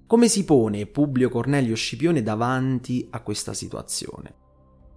Come 0.06 0.28
si 0.28 0.44
pone 0.44 0.86
Publio 0.86 1.28
Cornelio 1.28 1.74
Scipione 1.74 2.22
davanti 2.22 3.06
a 3.10 3.20
questa 3.20 3.54
situazione? 3.54 4.34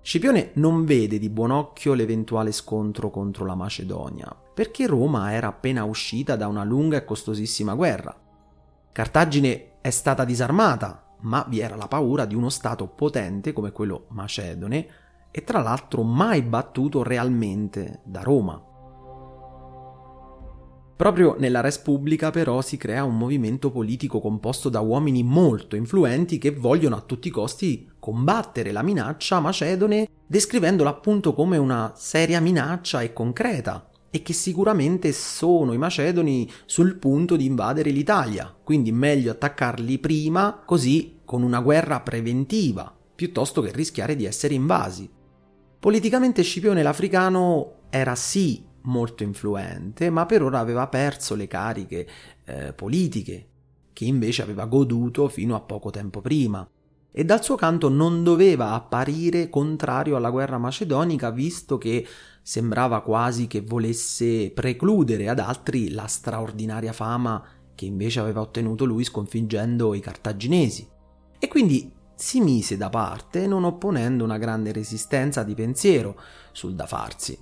Scipione 0.01 0.51
non 0.55 0.85
vede 0.85 1.19
di 1.19 1.29
buon 1.29 1.51
occhio 1.51 1.93
l'eventuale 1.93 2.51
scontro 2.51 3.09
contro 3.09 3.45
la 3.45 3.55
Macedonia, 3.55 4.35
perché 4.53 4.87
Roma 4.87 5.33
era 5.33 5.47
appena 5.47 5.83
uscita 5.83 6.35
da 6.35 6.47
una 6.47 6.63
lunga 6.63 6.97
e 6.97 7.05
costosissima 7.05 7.75
guerra. 7.75 8.15
Cartagine 8.91 9.79
è 9.81 9.89
stata 9.89 10.25
disarmata 10.25 11.04
ma 11.25 11.45
vi 11.47 11.59
era 11.59 11.75
la 11.75 11.87
paura 11.87 12.25
di 12.25 12.35
uno 12.35 12.49
stato 12.49 12.87
potente 12.87 13.53
come 13.53 13.71
quello 13.71 14.05
macedone 14.09 14.87
e 15.31 15.43
tra 15.43 15.61
l'altro 15.61 16.03
mai 16.03 16.41
battuto 16.41 17.03
realmente 17.03 18.01
da 18.05 18.21
Roma. 18.21 18.73
Proprio 20.95 21.35
nella 21.37 21.59
Res 21.59 21.79
Pubblica 21.79 22.31
però 22.31 22.61
si 22.61 22.77
crea 22.77 23.03
un 23.03 23.17
movimento 23.17 23.69
politico 23.69 24.21
composto 24.21 24.69
da 24.69 24.79
uomini 24.79 25.23
molto 25.23 25.75
influenti 25.75 26.37
che 26.37 26.51
vogliono 26.51 26.95
a 26.95 27.01
tutti 27.01 27.27
i 27.27 27.31
costi 27.31 27.91
combattere 27.99 28.71
la 28.71 28.81
minaccia 28.81 29.41
macedone 29.41 30.07
descrivendola 30.25 30.89
appunto 30.89 31.33
come 31.33 31.57
una 31.57 31.91
seria 31.97 32.39
minaccia 32.39 33.01
e 33.01 33.11
concreta 33.11 33.89
e 34.09 34.21
che 34.21 34.31
sicuramente 34.31 35.11
sono 35.11 35.73
i 35.73 35.77
macedoni 35.77 36.49
sul 36.63 36.95
punto 36.95 37.35
di 37.35 37.45
invadere 37.45 37.89
l'Italia, 37.89 38.55
quindi 38.63 38.93
meglio 38.93 39.31
attaccarli 39.31 39.99
prima 39.99 40.61
così 40.65 41.14
con 41.25 41.43
una 41.43 41.59
guerra 41.59 41.99
preventiva, 42.01 42.95
piuttosto 43.15 43.61
che 43.61 43.71
rischiare 43.71 44.15
di 44.15 44.25
essere 44.25 44.53
invasi. 44.53 45.09
Politicamente 45.79 46.43
Scipione 46.43 46.83
l'Africano 46.83 47.81
era 47.89 48.15
sì 48.15 48.63
molto 48.83 49.23
influente, 49.23 50.09
ma 50.09 50.25
per 50.25 50.43
ora 50.43 50.59
aveva 50.59 50.87
perso 50.87 51.35
le 51.35 51.47
cariche 51.47 52.07
eh, 52.45 52.73
politiche, 52.73 53.47
che 53.91 54.05
invece 54.05 54.41
aveva 54.41 54.65
goduto 54.65 55.27
fino 55.27 55.55
a 55.55 55.61
poco 55.61 55.89
tempo 55.89 56.21
prima. 56.21 56.67
E 57.11 57.23
dal 57.23 57.43
suo 57.43 57.55
canto 57.55 57.87
non 57.89 58.23
doveva 58.23 58.71
apparire 58.71 59.49
contrario 59.49 60.17
alla 60.17 60.29
guerra 60.29 60.57
macedonica, 60.57 61.29
visto 61.31 61.77
che 61.77 62.05
sembrava 62.41 63.01
quasi 63.01 63.47
che 63.47 63.61
volesse 63.61 64.51
precludere 64.51 65.29
ad 65.29 65.39
altri 65.39 65.91
la 65.91 66.05
straordinaria 66.05 66.93
fama 66.93 67.43
che 67.73 67.85
invece 67.85 68.19
aveva 68.19 68.41
ottenuto 68.41 68.85
lui 68.85 69.03
sconfiggendo 69.03 69.93
i 69.93 69.99
cartaginesi 69.99 70.93
e 71.39 71.47
quindi 71.47 71.91
si 72.15 72.41
mise 72.41 72.77
da 72.77 72.89
parte 72.89 73.45
non 73.45 73.65
opponendo 73.65 74.23
una 74.23 74.37
grande 74.37 74.71
resistenza 74.71 75.43
di 75.43 75.53
pensiero 75.53 76.19
sul 76.51 76.75
da 76.75 76.85
farsi. 76.85 77.37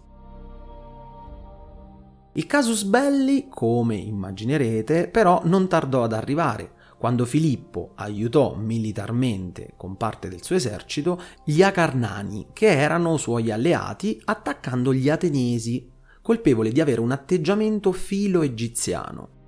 Il 2.35 2.47
casus 2.47 2.83
belli, 2.83 3.47
come 3.47 3.95
immaginerete, 3.95 5.07
però 5.07 5.41
non 5.45 5.67
tardò 5.67 6.03
ad 6.03 6.13
arrivare, 6.13 6.71
quando 6.97 7.25
Filippo 7.25 7.91
aiutò 7.95 8.55
militarmente 8.55 9.73
con 9.77 9.97
parte 9.97 10.29
del 10.29 10.41
suo 10.41 10.55
esercito 10.55 11.21
gli 11.43 11.61
Acarnani, 11.61 12.47
che 12.53 12.69
erano 12.69 13.17
suoi 13.17 13.51
alleati, 13.51 14.19
attaccando 14.25 14.93
gli 14.93 15.09
Ateniesi, 15.09 15.91
colpevoli 16.23 16.71
di 16.71 16.81
avere 16.81 17.01
un 17.01 17.11
atteggiamento 17.11 17.91
filo-egiziano. 17.91 19.42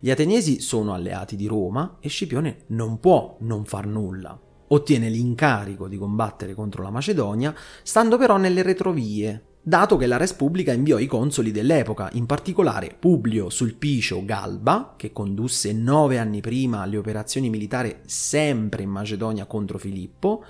Gli 0.00 0.10
ateniesi 0.10 0.60
sono 0.60 0.94
alleati 0.94 1.34
di 1.34 1.48
Roma 1.48 1.96
e 2.00 2.08
Scipione 2.08 2.58
non 2.68 3.00
può 3.00 3.36
non 3.40 3.64
far 3.64 3.86
nulla. 3.86 4.40
Ottiene 4.68 5.08
l'incarico 5.08 5.88
di 5.88 5.96
combattere 5.96 6.54
contro 6.54 6.84
la 6.84 6.90
Macedonia, 6.90 7.52
stando 7.82 8.16
però 8.16 8.36
nelle 8.36 8.62
retrovie, 8.62 9.56
dato 9.60 9.96
che 9.96 10.06
la 10.06 10.16
Respubblica 10.16 10.72
inviò 10.72 10.98
i 10.98 11.06
consoli 11.06 11.50
dell'epoca, 11.50 12.10
in 12.12 12.26
particolare 12.26 12.96
Publio 12.96 13.50
Sulpicio 13.50 14.24
Galba, 14.24 14.94
che 14.96 15.10
condusse 15.10 15.72
nove 15.72 16.18
anni 16.18 16.40
prima 16.40 16.86
le 16.86 16.96
operazioni 16.96 17.50
militari 17.50 17.96
sempre 18.06 18.84
in 18.84 18.90
Macedonia 18.90 19.46
contro 19.46 19.78
Filippo, 19.78 20.44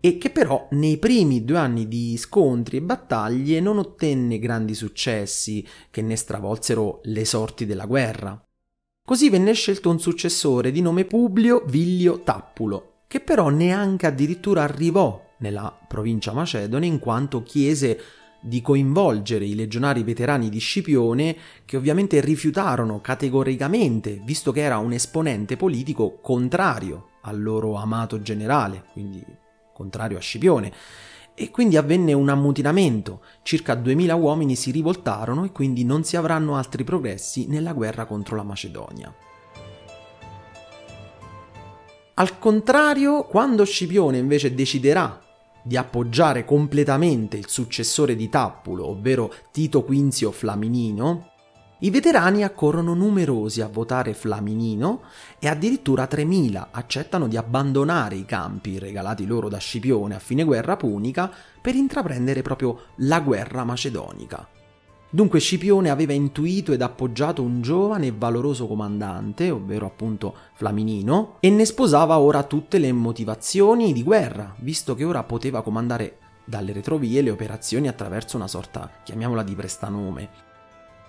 e 0.00 0.16
che 0.16 0.30
però 0.30 0.66
nei 0.70 0.96
primi 0.96 1.44
due 1.44 1.58
anni 1.58 1.86
di 1.88 2.16
scontri 2.16 2.78
e 2.78 2.82
battaglie 2.82 3.60
non 3.60 3.76
ottenne 3.76 4.38
grandi 4.38 4.74
successi 4.74 5.64
che 5.90 6.00
ne 6.00 6.16
stravolsero 6.16 7.00
le 7.04 7.24
sorti 7.26 7.66
della 7.66 7.84
guerra. 7.84 8.42
Così 9.04 9.30
venne 9.30 9.52
scelto 9.52 9.90
un 9.90 9.98
successore 9.98 10.70
di 10.70 10.80
nome 10.80 11.04
Publio 11.04 11.64
Villio 11.66 12.20
Tappulo, 12.20 13.00
che 13.08 13.18
però 13.18 13.48
neanche 13.48 14.06
addirittura 14.06 14.62
arrivò 14.62 15.20
nella 15.38 15.76
provincia 15.88 16.32
macedone 16.32 16.86
in 16.86 17.00
quanto 17.00 17.42
chiese 17.42 18.00
di 18.40 18.62
coinvolgere 18.62 19.44
i 19.44 19.56
legionari 19.56 20.04
veterani 20.04 20.48
di 20.48 20.60
Scipione 20.60 21.36
che 21.64 21.76
ovviamente 21.76 22.20
rifiutarono 22.20 23.00
categoricamente, 23.00 24.20
visto 24.22 24.52
che 24.52 24.60
era 24.60 24.78
un 24.78 24.92
esponente 24.92 25.56
politico 25.56 26.20
contrario 26.20 27.08
al 27.22 27.42
loro 27.42 27.74
amato 27.74 28.22
generale, 28.22 28.84
quindi 28.92 29.20
contrario 29.74 30.16
a 30.16 30.20
Scipione 30.20 30.72
e 31.34 31.50
quindi 31.50 31.76
avvenne 31.76 32.12
un 32.12 32.28
ammutinamento. 32.28 33.22
Circa 33.42 33.74
2000 33.74 34.14
uomini 34.14 34.54
si 34.54 34.70
rivoltarono 34.70 35.44
e 35.44 35.52
quindi 35.52 35.84
non 35.84 36.04
si 36.04 36.16
avranno 36.16 36.56
altri 36.56 36.84
progressi 36.84 37.46
nella 37.48 37.72
guerra 37.72 38.04
contro 38.04 38.36
la 38.36 38.42
Macedonia. 38.42 39.14
Al 42.14 42.38
contrario, 42.38 43.24
quando 43.24 43.64
Scipione 43.64 44.18
invece 44.18 44.54
deciderà 44.54 45.18
di 45.62 45.76
appoggiare 45.76 46.44
completamente 46.44 47.36
il 47.36 47.48
successore 47.48 48.16
di 48.16 48.28
Tappulo, 48.28 48.86
ovvero 48.86 49.32
Tito 49.50 49.82
Quinzio 49.82 50.30
Flaminino, 50.30 51.31
i 51.82 51.90
veterani 51.90 52.44
accorrono 52.44 52.94
numerosi 52.94 53.60
a 53.60 53.66
votare 53.66 54.14
Flaminino 54.14 55.02
e 55.40 55.48
addirittura 55.48 56.06
3.000 56.08 56.68
accettano 56.70 57.26
di 57.26 57.36
abbandonare 57.36 58.14
i 58.14 58.24
campi 58.24 58.78
regalati 58.78 59.26
loro 59.26 59.48
da 59.48 59.58
Scipione 59.58 60.14
a 60.14 60.20
fine 60.20 60.44
guerra 60.44 60.76
punica 60.76 61.28
per 61.60 61.74
intraprendere 61.74 62.42
proprio 62.42 62.82
la 62.98 63.20
guerra 63.20 63.64
macedonica. 63.64 64.46
Dunque 65.10 65.40
Scipione 65.40 65.90
aveva 65.90 66.12
intuito 66.12 66.72
ed 66.72 66.82
appoggiato 66.82 67.42
un 67.42 67.60
giovane 67.62 68.06
e 68.06 68.14
valoroso 68.16 68.68
comandante, 68.68 69.50
ovvero 69.50 69.84
appunto 69.84 70.34
Flaminino, 70.54 71.36
e 71.40 71.50
ne 71.50 71.64
sposava 71.64 72.18
ora 72.18 72.44
tutte 72.44 72.78
le 72.78 72.92
motivazioni 72.92 73.92
di 73.92 74.04
guerra, 74.04 74.54
visto 74.60 74.94
che 74.94 75.04
ora 75.04 75.24
poteva 75.24 75.62
comandare 75.62 76.18
dalle 76.44 76.72
retrovie 76.72 77.22
le 77.22 77.30
operazioni 77.30 77.88
attraverso 77.88 78.36
una 78.36 78.48
sorta, 78.48 78.88
chiamiamola 79.02 79.42
di 79.42 79.54
prestanome. 79.54 80.51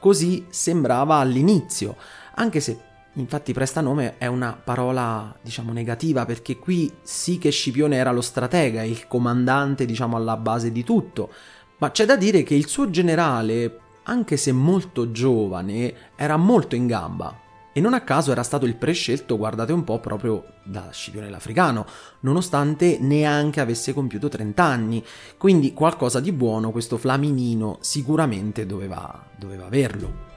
Così 0.03 0.47
sembrava 0.49 1.15
all'inizio, 1.15 1.95
anche 2.33 2.59
se 2.59 2.77
infatti 3.13 3.53
prestanome 3.53 4.17
è 4.17 4.25
una 4.25 4.51
parola, 4.51 5.33
diciamo, 5.41 5.71
negativa, 5.71 6.25
perché 6.25 6.59
qui 6.59 6.91
sì 7.03 7.37
che 7.37 7.51
Scipione 7.51 7.95
era 7.95 8.11
lo 8.11 8.19
stratega, 8.19 8.83
il 8.83 9.07
comandante, 9.07 9.85
diciamo, 9.85 10.17
alla 10.17 10.35
base 10.35 10.73
di 10.73 10.83
tutto, 10.83 11.31
ma 11.77 11.91
c'è 11.91 12.03
da 12.03 12.17
dire 12.17 12.43
che 12.43 12.53
il 12.53 12.67
suo 12.67 12.89
generale, 12.89 13.79
anche 14.03 14.35
se 14.35 14.51
molto 14.51 15.09
giovane, 15.11 15.93
era 16.17 16.35
molto 16.35 16.75
in 16.75 16.85
gamba, 16.85 17.39
e 17.73 17.81
non 17.81 17.95
a 17.95 18.01
caso 18.01 18.31
era 18.31 18.43
stato 18.43 18.65
il 18.65 18.75
prescelto, 18.75 19.35
guardate 19.35 19.73
un 19.73 19.83
po', 19.83 19.99
proprio 19.99 20.45
da 20.63 20.89
Scipione 20.91 21.29
l'Africano, 21.29 21.85
nonostante 22.19 22.99
neanche 23.01 23.59
avesse 23.59 23.93
compiuto 23.93 24.29
30 24.29 24.63
anni, 24.63 25.03
quindi 25.37 25.73
qualcosa 25.73 26.19
di 26.19 26.31
buono 26.31 26.71
questo 26.71 26.97
Flaminino 26.97 27.79
sicuramente 27.81 28.67
doveva, 28.67 29.25
doveva 29.35 29.65
averlo. 29.65 30.31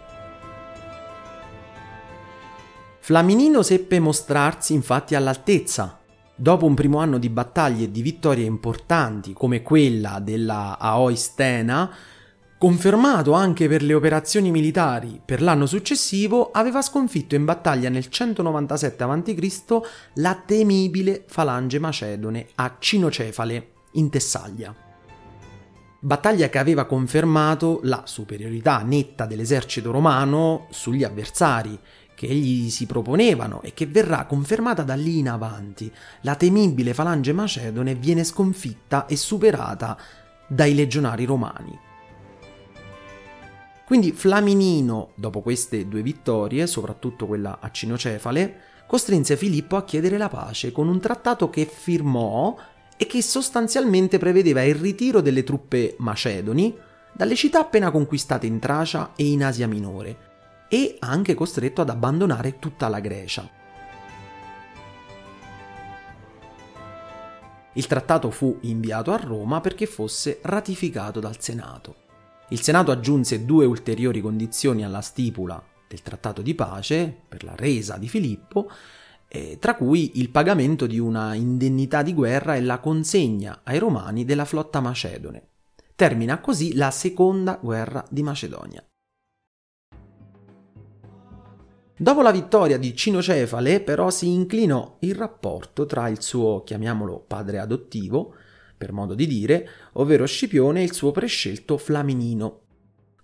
Flaminino 3.01 3.63
seppe 3.63 4.01
mostrarsi 4.01 4.73
infatti 4.73 5.15
all'altezza. 5.15 6.01
Dopo 6.35 6.67
un 6.67 6.75
primo 6.75 6.99
anno 6.99 7.19
di 7.19 7.29
battaglie 7.29 7.85
e 7.85 7.91
di 7.91 8.03
vittorie 8.03 8.45
importanti 8.45 9.33
come 9.33 9.63
quella 9.63 10.19
della 10.21 10.77
Aoistena, 10.79 11.95
Confermato 12.59 13.33
anche 13.33 13.69
per 13.69 13.83
le 13.83 13.93
operazioni 13.93 14.51
militari 14.51 15.21
per 15.23 15.43
l'anno 15.43 15.67
successivo, 15.67 16.53
aveva 16.53 16.81
sconfitto 16.81 17.35
in 17.35 17.45
battaglia 17.45 17.91
nel 17.91 18.09
197 18.09 19.03
a.C. 19.03 19.63
la 20.15 20.43
temibile 20.43 21.25
falange 21.27 21.79
macedone 21.79 22.47
a 22.55 22.77
Cinocefale, 22.79 23.73
in 23.93 24.09
Tessaglia. 24.09 24.75
Battaglia 26.01 26.49
che 26.49 26.57
aveva 26.57 26.87
confermato 26.87 27.81
la 27.83 28.05
superiorità 28.07 28.79
netta 28.79 29.27
dell'esercito 29.27 29.91
romano 29.91 30.67
sugli 30.71 31.05
avversari 31.05 31.79
che 32.15 32.27
gli 32.29 32.71
si 32.71 32.87
proponevano 32.87 33.61
e 33.61 33.75
che 33.75 33.85
verrà 33.85 34.25
confermata 34.25 34.83
da 34.83 34.95
lì 34.95 35.19
in 35.19 35.29
avanti. 35.29 35.93
La 36.23 36.37
temibile 36.37 36.95
falange 36.95 37.35
macedone 37.35 37.95
viene 37.95 38.25
sconfitta 38.25 39.05
e 39.05 39.17
superata 39.17 39.99
dai 40.49 40.75
legionari 40.75 41.27
romani. 41.27 41.85
Quindi 43.87 44.11
Flaminino, 44.11 45.13
dopo 45.15 45.43
queste 45.43 45.87
due 45.87 46.03
vittorie, 46.03 46.67
soprattutto 46.67 47.25
quella 47.27 47.59
a 47.61 47.71
Cinocefale, 47.71 48.61
costrinse 48.85 49.37
Filippo 49.37 49.77
a 49.77 49.85
chiedere 49.85 50.19
la 50.19 50.29
pace 50.29 50.73
con 50.73 50.89
un 50.89 50.99
trattato 50.99 51.49
che 51.51 51.67
firmò 51.67 52.57
e 52.97 53.07
che 53.07 53.23
sostanzialmente 53.23 54.19
prevedeva 54.19 54.65
il 54.65 54.75
ritiro 54.75 55.21
delle 55.21 55.45
truppe 55.45 55.95
macedoni 55.99 56.77
dalle 57.13 57.37
città 57.37 57.61
appena 57.61 57.93
conquistate 57.93 58.49
in 58.49 58.59
Tracia 58.59 59.13
e 59.15 59.25
in 59.25 59.45
Asia 59.45 59.69
Minore 59.69 60.67
e 60.69 60.97
anche 60.99 61.35
costretto 61.35 61.81
ad 61.81 61.89
abbandonare 61.89 62.59
tutta 62.59 62.89
la 62.89 62.99
Grecia. 62.99 63.49
Il 67.75 67.87
trattato 67.87 68.33
fu 68.33 68.59
inviato 68.63 69.13
a 69.13 69.17
Roma 69.17 69.61
perché 69.61 69.87
fosse 69.87 70.41
ratificato 70.43 71.21
dal 71.21 71.41
Senato. 71.41 72.06
Il 72.51 72.61
Senato 72.63 72.93
aggiunse 72.93 73.45
due 73.45 73.65
ulteriori 73.65 74.21
condizioni 74.21 74.85
alla 74.85 75.01
stipula 75.01 75.61
del 75.89 76.03
trattato 76.03 76.43
di 76.43 76.55
pace 76.55 77.13
per 77.29 77.43
la 77.43 77.57
resa 77.57 77.97
di 77.97 78.09
Filippo, 78.09 78.71
eh, 79.27 79.59
tra 79.59 79.75
cui 79.75 80.21
il 80.21 80.31
pagamento 80.31 80.87
di 80.87 81.01
una 81.01 81.35
indennità 81.35 82.03
di 82.03 82.15
guerra 82.15 82.55
e 82.55 82.61
la 82.61 82.79
consegna 82.79 83.63
ai 83.65 83.79
romani 83.79 84.25
della 84.25 84.45
flotta 84.45 84.81
macedone. 84.81 85.49
Termina 85.97 86.39
così 86.39 86.77
la 86.77 86.93
seconda 86.93 87.59
guerra 87.61 88.05
di 88.09 88.23
Macedonia. 88.23 88.85
Dopo 91.99 92.23
la 92.23 92.31
vittoria 92.31 92.79
di 92.79 92.95
Cinocefale, 92.95 93.81
però, 93.81 94.11
si 94.11 94.31
inclinò 94.31 94.99
il 95.01 95.17
rapporto 95.17 95.85
tra 95.87 96.07
il 96.09 96.23
suo, 96.23 96.63
chiamiamolo 96.63 97.25
padre 97.27 97.59
adottivo, 97.59 98.35
per 98.77 98.93
modo 98.93 99.15
di 99.15 99.27
dire, 99.27 99.69
ovvero 99.95 100.27
Scipione 100.27 100.81
e 100.81 100.85
il 100.85 100.93
suo 100.93 101.13
prescelto 101.13 101.79
Flaminino. 101.79 102.61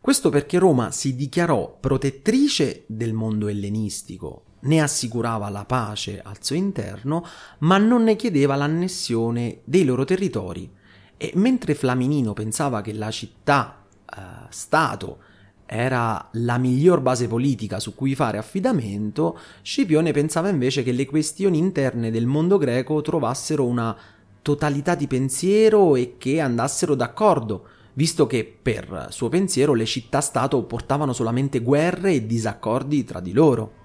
Questo 0.01 0.31
perché 0.31 0.59
Roma 0.59 0.91
si 0.91 1.15
dichiarò 1.15 1.77
protettrice 1.79 2.85
del 2.89 3.13
mondo 3.13 3.49
ellenistico, 3.49 4.45
ne 4.63 4.81
assicurava 4.81 5.49
la 5.49 5.65
pace 5.65 6.21
al 6.23 6.43
suo 6.43 6.57
interno, 6.57 7.25
ma 7.61 7.79
non 7.79 8.03
ne 8.03 8.17
chiedeva 8.17 8.57
l'annessione 8.57 9.61
dei 9.65 9.85
loro 9.85 10.05
territori. 10.05 10.71
E 11.17 11.31
mentre 11.35 11.75
Flaminino 11.75 12.33
pensava 12.33 12.81
che 12.81 12.93
la 12.93 13.11
città 13.11 13.85
eh, 14.05 14.21
Stato 14.49 15.19
era 15.67 16.29
la 16.33 16.59
miglior 16.59 17.01
base 17.01 17.29
politica 17.29 17.81
su 17.81 17.95
cui 17.95 18.15
fare 18.15 18.37
affidamento, 18.37 19.39
Scipione 19.63 20.13
pensava 20.13 20.49
invece 20.49 20.83
che 20.83 20.93
le 20.93 21.07
questioni 21.07 21.59
interne 21.59 22.11
del 22.11 22.27
mondo 22.27 22.59
greco 22.59 23.01
trovassero 23.01 23.65
una 23.65 23.97
totalità 24.43 24.95
di 24.95 25.07
pensiero 25.07 25.97
e 25.97 26.17
che 26.19 26.41
andassero 26.41 26.95
d'accordo, 26.95 27.67
visto 27.95 28.27
che 28.27 28.45
per 28.61 29.07
suo 29.11 29.29
pensiero 29.29 29.75
le 29.75 29.87
città-stato 29.87 30.63
portavano 30.65 31.13
solamente 31.13 31.61
guerre 31.61 32.13
e 32.13 32.27
disaccordi 32.27 33.05
tra 33.05 33.21
di 33.21 33.33
loro. 33.33 33.81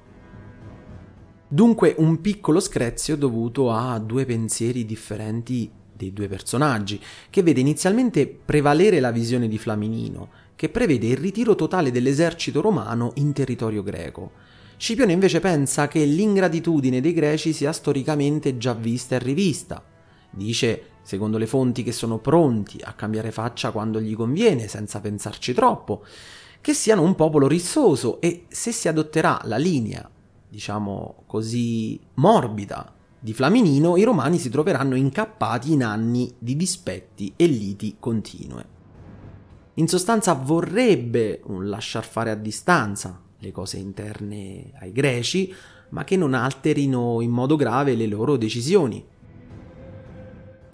Dunque 1.48 1.96
un 2.00 2.20
piccolo 2.20 2.60
screzio 2.60 3.16
dovuto 3.16 3.72
a 3.72 3.98
due 4.00 4.26
pensieri 4.26 4.86
differenti 4.86 5.72
dei 5.94 6.12
due 6.12 6.28
personaggi, 6.28 7.02
che 7.30 7.42
vede 7.42 7.60
inizialmente 7.60 8.28
prevalere 8.28 9.00
la 9.00 9.12
visione 9.12 9.48
di 9.48 9.58
Flaminino, 9.58 10.30
che 10.56 10.70
prevede 10.70 11.08
il 11.08 11.18
ritiro 11.18 11.56
totale 11.56 11.92
dell'esercito 11.92 12.62
romano 12.62 13.12
in 13.16 13.34
territorio 13.34 13.82
greco. 13.82 14.32
Scipione 14.78 15.12
invece 15.12 15.40
pensa 15.40 15.88
che 15.88 16.04
l'ingratitudine 16.06 17.02
dei 17.02 17.14
greci 17.14 17.52
sia 17.52 17.72
storicamente 17.72 18.58
già 18.58 18.74
vista 18.74 19.16
e 19.16 19.20
rivista. 19.20 19.84
Dice, 20.38 20.84
secondo 21.02 21.38
le 21.38 21.48
fonti, 21.48 21.82
che 21.82 21.92
sono 21.92 22.20
pronti 22.20 22.80
a 22.84 22.94
cambiare 22.94 23.32
faccia 23.32 23.72
quando 23.72 24.00
gli 24.00 24.16
conviene, 24.16 24.68
senza 24.68 25.02
pensarci 25.02 25.54
troppo, 25.54 26.04
che 26.62 26.74
siano 26.74 27.02
un 27.02 27.16
popolo 27.16 27.48
rissoso 27.48 28.22
e 28.22 28.46
se 28.48 28.72
si 28.72 28.88
adotterà 28.88 29.42
la 29.46 29.58
linea, 29.58 30.08
diciamo 30.48 31.24
così, 31.26 32.00
morbida 32.16 32.94
di 33.20 33.34
Flaminino, 33.34 33.98
i 33.98 34.04
romani 34.04 34.38
si 34.38 34.50
troveranno 34.50 34.96
incappati 34.96 35.72
in 35.72 35.84
anni 35.84 36.32
di 36.38 36.56
dispetti 36.56 37.34
e 37.36 37.48
liti 37.48 37.96
continue. 38.00 38.76
In 39.76 39.88
sostanza 39.88 40.34
vorrebbe 40.34 41.42
un 41.46 41.68
lasciar 41.68 42.06
fare 42.06 42.30
a 42.30 42.36
distanza 42.36 43.22
le 43.40 43.52
cose 43.52 43.78
interne 43.78 44.72
ai 44.80 44.92
greci, 44.92 45.54
ma 45.90 46.04
che 46.04 46.16
non 46.16 46.34
alterino 46.34 47.22
in 47.22 47.32
modo 47.32 47.56
grave 47.56 47.96
le 47.96 48.08
loro 48.08 48.38
decisioni. 48.38 49.04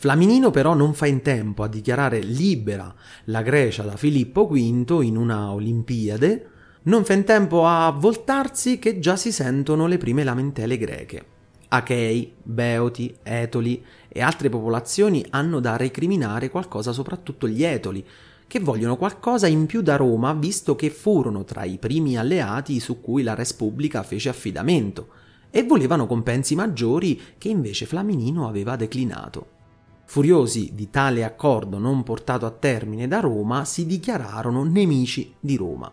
Flaminino 0.04 0.52
però 0.52 0.74
non 0.74 0.94
fa 0.94 1.06
in 1.06 1.22
tempo 1.22 1.64
a 1.64 1.70
dichiarare 1.70 2.20
libera 2.20 2.94
la 3.28 3.42
Grecia 3.42 3.84
da 3.84 3.96
Filippo 3.96 4.46
V 4.48 5.02
in 5.02 5.16
una 5.16 5.54
Olimpiade, 5.54 6.50
non 6.84 7.06
fa 7.06 7.14
in 7.14 7.24
tempo 7.24 7.66
a 7.66 7.90
voltarsi 7.92 8.80
che 8.80 9.00
già 9.00 9.16
si 9.16 9.32
sentono 9.32 9.88
le 9.88 9.98
prime 9.98 10.26
lamentele 10.26 10.78
greche. 10.78 11.26
Achei, 11.70 12.34
Beoti, 12.44 13.16
Etoli 13.24 13.82
e 14.10 14.22
altre 14.22 14.50
popolazioni 14.50 15.26
hanno 15.30 15.62
da 15.62 15.78
recriminare 15.78 16.50
qualcosa 16.50 16.92
soprattutto 16.92 17.48
gli 17.48 17.64
Etoli, 17.64 18.06
che 18.46 18.60
vogliono 18.60 18.98
qualcosa 18.98 19.48
in 19.48 19.68
più 19.68 19.82
da 19.82 19.96
Roma 19.96 20.34
visto 20.34 20.76
che 20.76 20.90
furono 20.90 21.46
tra 21.46 21.64
i 21.64 21.78
primi 21.78 22.18
alleati 22.18 22.82
su 22.82 23.00
cui 23.00 23.24
la 23.24 23.36
Res 23.36 23.54
Pubblica 23.54 24.04
fece 24.04 24.28
affidamento 24.28 25.08
e 25.50 25.64
volevano 25.64 26.08
compensi 26.08 26.56
maggiori 26.56 27.22
che 27.38 27.48
invece 27.48 27.86
Flaminino 27.86 28.50
aveva 28.50 28.76
declinato. 28.76 29.62
Furiosi 30.06 30.72
di 30.74 30.90
tale 30.90 31.24
accordo 31.24 31.78
non 31.78 32.04
portato 32.04 32.46
a 32.46 32.52
termine 32.52 33.08
da 33.08 33.20
Roma, 33.20 33.66
si 33.66 33.86
dichiararono 33.86 34.64
nemici 34.64 35.34
di 35.40 35.56
Roma. 35.56 35.92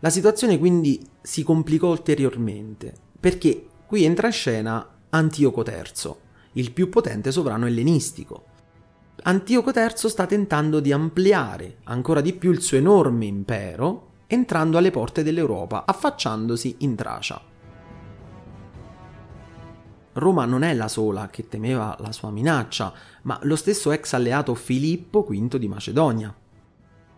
La 0.00 0.10
situazione 0.10 0.58
quindi 0.58 1.04
si 1.20 1.42
complicò 1.42 1.90
ulteriormente, 1.90 2.92
perché 3.20 3.66
qui 3.86 4.04
entra 4.04 4.26
in 4.26 4.32
scena 4.32 4.98
Antioco 5.10 5.64
III, 5.64 6.14
il 6.54 6.72
più 6.72 6.88
potente 6.88 7.30
sovrano 7.30 7.66
ellenistico, 7.66 8.50
Antioco 9.24 9.70
III 9.72 10.08
sta 10.08 10.26
tentando 10.26 10.80
di 10.80 10.90
ampliare 10.90 11.76
ancora 11.84 12.20
di 12.20 12.32
più 12.32 12.50
il 12.50 12.60
suo 12.60 12.76
enorme 12.76 13.26
impero, 13.26 14.08
entrando 14.26 14.78
alle 14.78 14.90
porte 14.90 15.22
dell'Europa, 15.22 15.84
affacciandosi 15.86 16.76
in 16.78 16.96
Tracia. 16.96 17.51
Roma 20.14 20.44
non 20.44 20.62
è 20.62 20.74
la 20.74 20.88
sola 20.88 21.28
che 21.28 21.48
temeva 21.48 21.96
la 22.00 22.12
sua 22.12 22.30
minaccia, 22.30 22.92
ma 23.22 23.38
lo 23.42 23.56
stesso 23.56 23.92
ex 23.92 24.12
alleato 24.12 24.54
Filippo 24.54 25.22
V 25.22 25.56
di 25.56 25.68
Macedonia. 25.68 26.34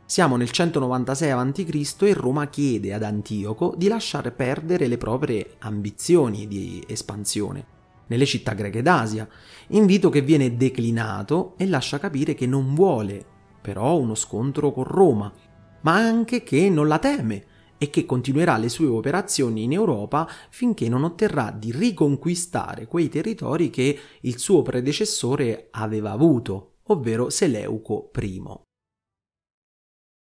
Siamo 0.07 0.37
nel 0.37 0.51
196 0.51 1.31
a.C. 1.31 1.97
e 2.03 2.13
Roma 2.13 2.47
chiede 2.49 2.93
ad 2.93 3.03
Antioco 3.03 3.75
di 3.77 3.89
lasciare 3.89 4.31
perdere 4.31 4.87
le 4.87 4.99
proprie 4.99 5.55
ambizioni 5.61 6.47
di 6.47 6.85
espansione 6.87 7.73
nelle 8.07 8.27
città 8.27 8.53
greche 8.53 8.83
d'Asia, 8.83 9.27
invito 9.69 10.11
che 10.11 10.21
viene 10.21 10.57
declinato 10.57 11.55
e 11.57 11.67
lascia 11.67 11.99
capire 11.99 12.35
che 12.35 12.47
non 12.47 12.75
vuole 12.75 13.33
però 13.65 13.97
uno 13.97 14.15
scontro 14.15 14.73
con 14.73 14.85
Roma, 14.85 15.33
ma 15.81 15.95
anche 15.95 16.43
che 16.43 16.69
non 16.69 16.87
la 16.87 16.99
teme 16.99 17.45
e 17.85 17.91
che 17.91 18.07
continuerà 18.07 18.57
le 18.57 18.71
sue 18.71 18.87
operazioni 18.87 19.65
in 19.65 19.73
Europa 19.73 20.27
finché 20.49 20.89
non 20.89 21.05
otterrà 21.05 21.51
di 21.51 21.71
riconquistare 21.71 22.87
quei 22.87 23.11
territori 23.11 23.69
che 23.69 23.99
il 24.23 24.39
suo 24.39 24.63
predecessore 24.63 25.69
aveva 25.71 26.13
avuto, 26.13 26.77
ovvero 26.85 27.29
Seleuco 27.29 28.11
I. 28.19 28.43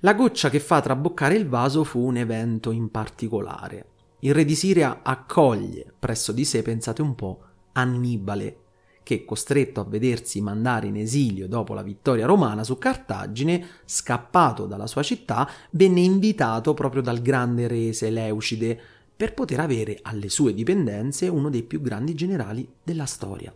La 0.04 0.16
goccia 0.16 0.50
che 0.50 0.60
fa 0.60 0.82
traboccare 0.82 1.36
il 1.36 1.48
vaso 1.48 1.84
fu 1.84 2.00
un 2.00 2.18
evento 2.18 2.72
in 2.72 2.90
particolare. 2.90 3.90
Il 4.22 4.34
re 4.34 4.44
di 4.44 4.56
Siria 4.56 5.02
accoglie 5.04 5.94
presso 6.00 6.32
di 6.32 6.46
sé, 6.46 6.64
pensate 6.64 7.04
un 7.04 7.14
po', 7.14 7.46
Annibale, 7.74 8.61
che, 9.04 9.26
costretto 9.26 9.82
a 9.82 9.86
vedersi 9.86 10.42
mandare 10.42 10.88
in 10.88 10.96
esilio 10.96 11.48
dopo 11.48 11.74
la 11.74 11.82
vittoria 11.82 12.26
romana 12.26 12.64
su 12.64 12.78
Cartagine, 12.78 13.66
scappato 13.86 14.66
dalla 14.66 14.88
sua 14.88 15.04
città, 15.04 15.50
venne 15.72 16.02
invitato 16.02 16.74
proprio 16.74 17.02
dal 17.02 17.22
grande 17.22 17.68
re 17.68 17.94
Seleucide 17.94 18.80
per 19.16 19.34
poter 19.34 19.60
avere 19.60 20.00
alle 20.02 20.30
sue 20.30 20.54
dipendenze 20.54 21.28
uno 21.28 21.50
dei 21.50 21.64
più 21.64 21.82
grandi 21.82 22.14
generali 22.16 22.68
della 22.84 23.06
storia. 23.06 23.54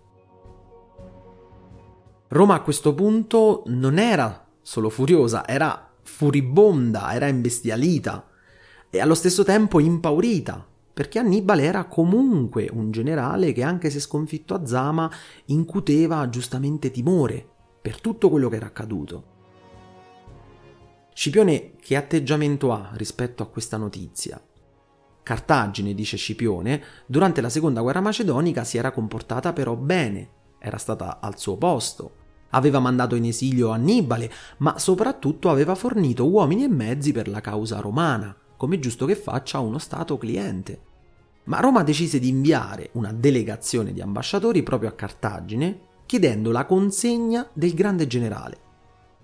Roma 2.28 2.56
a 2.56 2.62
questo 2.62 2.94
punto 2.94 3.64
non 3.68 3.98
era 3.98 4.48
solo 4.62 4.90
furiosa, 4.90 5.48
era 5.48 5.92
furibonda, 6.02 7.14
era 7.14 7.28
imbestialita 7.28 8.28
e 8.90 9.00
allo 9.00 9.16
stesso 9.16 9.44
tempo 9.44 9.80
impaurita 9.80 10.74
perché 10.96 11.20
Annibale 11.20 11.64
era 11.64 11.84
comunque 11.84 12.70
un 12.72 12.90
generale 12.90 13.52
che 13.52 13.64
anche 13.64 13.90
se 13.90 14.00
sconfitto 14.00 14.54
a 14.54 14.66
Zama 14.66 15.12
incuteva 15.48 16.30
giustamente 16.30 16.90
timore 16.90 17.46
per 17.82 18.00
tutto 18.00 18.30
quello 18.30 18.48
che 18.48 18.56
era 18.56 18.68
accaduto. 18.68 19.34
Scipione 21.14 21.74
che 21.82 21.98
atteggiamento 21.98 22.72
ha 22.72 22.92
rispetto 22.94 23.44
a 23.44 23.48
questa 23.48 23.76
notizia? 23.76 24.42
Cartagine, 25.22 25.94
dice 25.94 26.16
Scipione, 26.16 26.82
durante 27.06 27.42
la 27.42 27.50
seconda 27.50 27.82
guerra 27.82 28.00
macedonica 28.00 28.64
si 28.64 28.78
era 28.78 28.94
comportata 28.94 29.52
però 29.52 29.76
bene, 29.76 30.30
era 30.60 30.78
stata 30.78 31.20
al 31.20 31.38
suo 31.38 31.58
posto, 31.58 32.16
aveva 32.52 32.80
mandato 32.80 33.16
in 33.16 33.26
esilio 33.26 33.72
Annibale, 33.72 34.32
ma 34.60 34.80
soprattutto 34.80 35.50
aveva 35.50 35.76
fornito 35.76 36.26
uomini 36.26 36.64
e 36.64 36.70
mezzi 36.70 37.12
per 37.12 37.28
la 37.28 37.42
causa 37.42 37.82
romana 37.82 38.34
come 38.66 38.80
giusto 38.80 39.06
che 39.06 39.16
faccia 39.16 39.60
uno 39.60 39.78
Stato 39.78 40.18
cliente. 40.18 40.80
Ma 41.44 41.60
Roma 41.60 41.84
decise 41.84 42.18
di 42.18 42.30
inviare 42.30 42.90
una 42.94 43.14
delegazione 43.14 43.94
di 43.94 44.02
ambasciatori 44.02 44.64
proprio 44.64 44.90
a 44.90 44.94
Cartagine 44.94 45.80
chiedendo 46.08 46.50
la 46.50 46.66
consegna 46.66 47.48
del 47.54 47.76
grande 47.76 48.08
generale. 48.08 48.58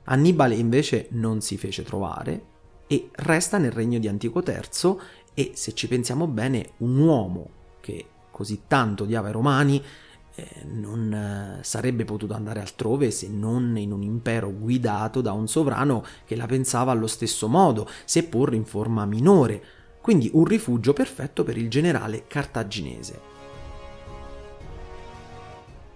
Annibale 0.03 0.53
invece 0.53 1.07
non 1.13 1.41
si 1.41 1.57
fece 1.57 1.81
trovare 1.81 2.43
e 2.85 3.09
resta 3.13 3.57
nel 3.57 3.71
regno 3.71 3.97
di 3.97 4.07
Antico 4.07 4.43
III 4.45 4.97
e, 5.33 5.53
se 5.55 5.73
ci 5.73 5.87
pensiamo 5.87 6.27
bene, 6.27 6.73
un 6.77 6.99
uomo 6.99 7.49
che 7.79 8.05
così 8.29 8.61
tanto 8.67 9.05
odiava 9.05 9.29
i 9.29 9.31
romani 9.31 9.83
eh, 10.35 10.65
non 10.65 11.13
eh, 11.13 11.63
sarebbe 11.63 12.05
potuto 12.05 12.33
andare 12.33 12.61
altrove 12.61 13.11
se 13.11 13.27
non 13.27 13.77
in 13.77 13.91
un 13.91 14.03
impero 14.03 14.51
guidato 14.51 15.21
da 15.21 15.33
un 15.33 15.47
sovrano 15.47 16.03
che 16.25 16.35
la 16.35 16.45
pensava 16.45 16.91
allo 16.91 17.07
stesso 17.07 17.47
modo, 17.47 17.87
seppur 18.05 18.53
in 18.53 18.65
forma 18.65 19.05
minore, 19.05 19.63
quindi 20.01 20.29
un 20.33 20.45
rifugio 20.45 20.93
perfetto 20.93 21.43
per 21.43 21.57
il 21.57 21.69
generale 21.69 22.25
cartaginese. 22.27 23.29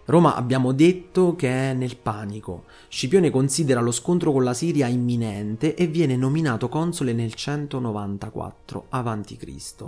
Roma 0.07 0.35
abbiamo 0.35 0.71
detto 0.71 1.35
che 1.35 1.71
è 1.71 1.73
nel 1.73 1.97
panico. 1.97 2.65
Scipione 2.89 3.31
considera 3.31 3.81
lo 3.81 3.91
scontro 3.91 4.31
con 4.31 4.43
la 4.43 4.53
Siria 4.53 4.87
imminente 4.87 5.73
e 5.73 5.87
viene 5.87 6.15
nominato 6.15 6.69
console 6.69 7.11
nel 7.13 7.33
194 7.33 8.85
a.C., 8.89 9.85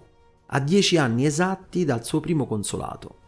a 0.47 0.59
dieci 0.59 0.97
anni 0.97 1.25
esatti 1.25 1.85
dal 1.85 2.03
suo 2.03 2.19
primo 2.19 2.47
consolato. 2.47 3.26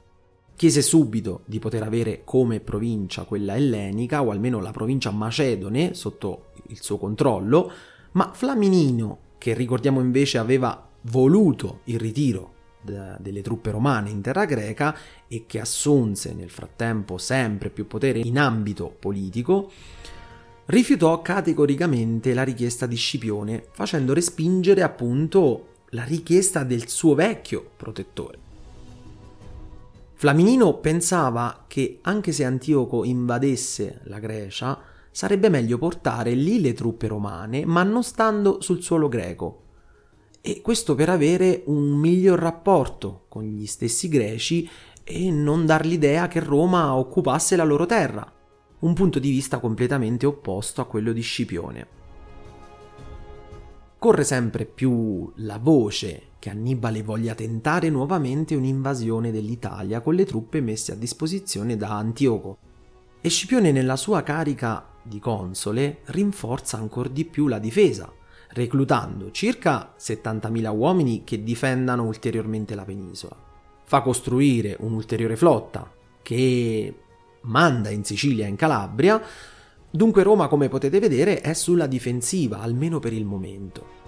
Chiese 0.59 0.81
subito 0.81 1.43
di 1.45 1.57
poter 1.57 1.83
avere 1.83 2.23
come 2.25 2.59
provincia 2.59 3.23
quella 3.23 3.55
ellenica, 3.55 4.21
o 4.21 4.29
almeno 4.29 4.59
la 4.59 4.71
provincia 4.71 5.09
macedone, 5.09 5.93
sotto 5.93 6.47
il 6.67 6.81
suo 6.81 6.97
controllo, 6.97 7.71
ma 8.11 8.33
Flaminino, 8.33 9.19
che 9.37 9.53
ricordiamo 9.53 10.01
invece 10.01 10.37
aveva 10.37 10.85
voluto 11.03 11.79
il 11.85 11.97
ritiro 11.97 12.55
delle 12.81 13.41
truppe 13.41 13.71
romane 13.71 14.09
in 14.09 14.19
terra 14.19 14.43
greca 14.43 14.93
e 15.29 15.45
che 15.47 15.61
assunse 15.61 16.33
nel 16.33 16.49
frattempo 16.49 17.17
sempre 17.17 17.69
più 17.69 17.87
potere 17.87 18.19
in 18.19 18.37
ambito 18.37 18.93
politico, 18.99 19.71
rifiutò 20.65 21.21
categoricamente 21.21 22.33
la 22.33 22.43
richiesta 22.43 22.85
di 22.85 22.97
Scipione, 22.97 23.63
facendo 23.71 24.13
respingere 24.13 24.81
appunto 24.81 25.67
la 25.91 26.03
richiesta 26.03 26.65
del 26.65 26.89
suo 26.89 27.15
vecchio 27.15 27.65
protettore. 27.77 28.47
Flaminino 30.19 30.79
pensava 30.79 31.63
che 31.65 31.99
anche 32.01 32.34
se 32.34 32.43
Antioco 32.43 33.05
invadesse 33.05 34.01
la 34.03 34.19
Grecia, 34.19 34.77
sarebbe 35.12 35.47
meglio 35.47 35.77
portare 35.77 36.34
lì 36.34 36.60
le 36.60 36.73
truppe 36.73 37.08
romane, 37.08 37.65
ma 37.65 37.84
non 37.84 38.03
stando 38.03 38.60
sul 38.60 38.82
suolo 38.82 39.08
greco, 39.08 39.62
e 40.41 40.60
questo 40.60 40.93
per 40.93 41.08
avere 41.08 41.63
un 41.67 41.91
miglior 41.91 42.38
rapporto 42.38 43.27
con 43.29 43.43
gli 43.43 43.65
stessi 43.65 44.10
greci 44.10 44.69
e 45.05 45.32
non 45.32 45.65
dar 45.65 45.86
l'idea 45.86 46.27
che 46.27 46.41
Roma 46.41 46.95
occupasse 46.95 47.55
la 47.55 47.63
loro 47.63 47.86
terra, 47.86 48.29
un 48.79 48.93
punto 48.93 49.19
di 49.19 49.29
vista 49.29 49.60
completamente 49.60 50.25
opposto 50.25 50.82
a 50.82 50.86
quello 50.86 51.13
di 51.13 51.21
Scipione. 51.21 51.88
Corre 53.97 54.25
sempre 54.25 54.65
più 54.65 55.32
la 55.36 55.60
voce 55.60 56.28
che 56.39 56.49
Annibale 56.49 57.04
voglia 57.04 57.36
tentare 57.36 57.89
nuovamente 57.89 58.56
un'invasione 58.56 59.32
dell'Italia 59.32 59.99
con 59.99 60.15
le 60.15 60.25
truppe 60.25 60.62
messe 60.62 60.93
a 60.93 60.95
disposizione 60.95 61.75
da 61.75 61.97
Antioco. 61.97 62.58
E 63.21 63.30
Scipione 63.30 63.73
nella 63.73 63.97
sua 63.97 64.23
carica 64.23 64.88
di 65.04 65.19
console 65.19 65.99
rinforza 66.06 66.78
ancora 66.78 67.10
di 67.10 67.25
più 67.25 67.47
la 67.47 67.60
difesa, 67.60 68.12
reclutando 68.52 69.32
circa 69.32 69.93
70.000 69.99 70.75
uomini 70.75 71.23
che 71.25 71.43
difendano 71.43 72.06
ulteriormente 72.06 72.73
la 72.73 72.86
penisola. 72.86 73.36
Fa 73.84 74.02
costruire 74.02 74.78
un'ulteriore 74.80 75.36
flotta 75.36 75.91
che 76.21 76.93
manda 77.41 77.89
in 77.89 78.04
Sicilia 78.06 78.45
e 78.45 78.49
in 78.49 78.56
Calabria, 78.56 79.21
dunque 79.89 80.23
Roma, 80.23 80.47
come 80.47 80.69
potete 80.69 80.99
vedere, 80.99 81.41
è 81.41 81.54
sulla 81.54 81.88
difensiva, 81.88 82.60
almeno 82.60 82.99
per 82.99 83.12
il 83.12 83.25
momento. 83.25 83.98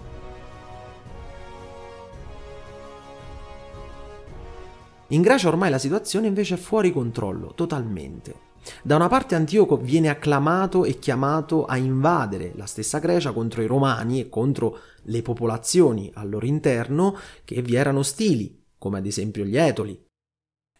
In 5.12 5.20
Grecia 5.20 5.48
ormai 5.48 5.68
la 5.68 5.78
situazione 5.78 6.26
invece 6.26 6.54
è 6.54 6.58
fuori 6.58 6.90
controllo, 6.90 7.52
totalmente. 7.54 8.50
Da 8.82 8.96
una 8.96 9.08
parte 9.08 9.34
Antioco 9.34 9.76
viene 9.76 10.08
acclamato 10.08 10.86
e 10.86 10.98
chiamato 10.98 11.66
a 11.66 11.76
invadere 11.76 12.52
la 12.56 12.64
stessa 12.64 12.98
Grecia 12.98 13.32
contro 13.32 13.60
i 13.60 13.66
Romani 13.66 14.20
e 14.20 14.30
contro 14.30 14.78
le 15.02 15.20
popolazioni 15.20 16.10
al 16.14 16.30
loro 16.30 16.46
interno 16.46 17.14
che 17.44 17.60
vi 17.60 17.74
erano 17.74 17.98
ostili, 17.98 18.58
come 18.78 18.98
ad 18.98 19.06
esempio 19.06 19.44
gli 19.44 19.56
Etoli. 19.56 20.02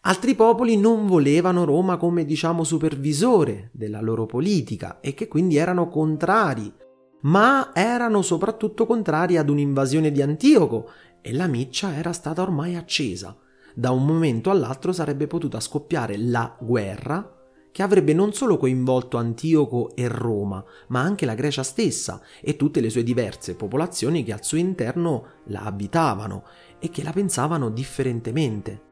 Altri 0.05 0.33
popoli 0.33 0.77
non 0.77 1.05
volevano 1.05 1.63
Roma 1.63 1.97
come 1.97 2.25
diciamo 2.25 2.63
supervisore 2.63 3.69
della 3.71 4.01
loro 4.01 4.25
politica 4.25 4.99
e 4.99 5.13
che 5.13 5.27
quindi 5.27 5.57
erano 5.57 5.89
contrari, 5.89 6.73
ma 7.21 7.69
erano 7.71 8.23
soprattutto 8.23 8.87
contrari 8.87 9.37
ad 9.37 9.49
un'invasione 9.49 10.11
di 10.11 10.23
Antioco 10.23 10.89
e 11.21 11.33
la 11.33 11.45
miccia 11.45 11.95
era 11.95 12.11
stata 12.13 12.41
ormai 12.41 12.75
accesa. 12.75 13.37
Da 13.75 13.91
un 13.91 14.05
momento 14.05 14.49
all'altro 14.49 14.91
sarebbe 14.91 15.27
potuta 15.27 15.59
scoppiare 15.59 16.17
la 16.17 16.55
guerra 16.59 17.33
che 17.71 17.81
avrebbe 17.81 18.13
non 18.13 18.33
solo 18.33 18.57
coinvolto 18.57 19.17
Antioco 19.17 19.95
e 19.95 20.07
Roma, 20.07 20.63
ma 20.89 21.01
anche 21.01 21.25
la 21.25 21.33
Grecia 21.33 21.63
stessa 21.63 22.21
e 22.39 22.55
tutte 22.55 22.79
le 22.79 22.91
sue 22.91 23.01
diverse 23.01 23.55
popolazioni 23.55 24.23
che 24.23 24.31
al 24.31 24.43
suo 24.43 24.59
interno 24.59 25.25
la 25.45 25.63
abitavano 25.63 26.43
e 26.77 26.91
che 26.91 27.01
la 27.01 27.11
pensavano 27.11 27.69
differentemente. 27.71 28.91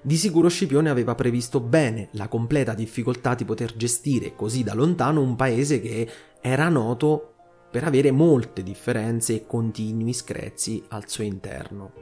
Di 0.00 0.16
sicuro 0.16 0.48
Scipione 0.48 0.88
aveva 0.88 1.14
previsto 1.14 1.60
bene 1.60 2.08
la 2.12 2.26
completa 2.26 2.72
difficoltà 2.72 3.34
di 3.34 3.44
poter 3.44 3.76
gestire 3.76 4.34
così 4.34 4.64
da 4.64 4.72
lontano 4.72 5.20
un 5.20 5.36
paese 5.36 5.80
che 5.80 6.08
era 6.40 6.70
noto 6.70 7.34
per 7.70 7.84
avere 7.84 8.10
molte 8.10 8.62
differenze 8.62 9.34
e 9.34 9.46
continui 9.46 10.14
screzi 10.14 10.82
al 10.88 11.06
suo 11.06 11.22
interno. 11.22 11.92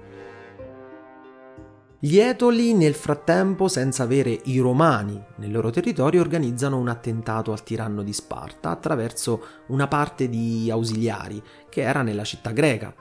Gli 2.02 2.16
Etoli 2.16 2.72
nel 2.72 2.94
frattempo, 2.94 3.68
senza 3.68 4.04
avere 4.04 4.40
i 4.44 4.58
Romani 4.58 5.22
nel 5.36 5.52
loro 5.52 5.68
territorio, 5.68 6.22
organizzano 6.22 6.78
un 6.78 6.88
attentato 6.88 7.52
al 7.52 7.62
tiranno 7.62 8.02
di 8.02 8.14
Sparta 8.14 8.70
attraverso 8.70 9.44
una 9.66 9.86
parte 9.86 10.30
di 10.30 10.70
ausiliari 10.70 11.42
che 11.68 11.82
era 11.82 12.00
nella 12.00 12.24
città 12.24 12.52
greca 12.52 12.94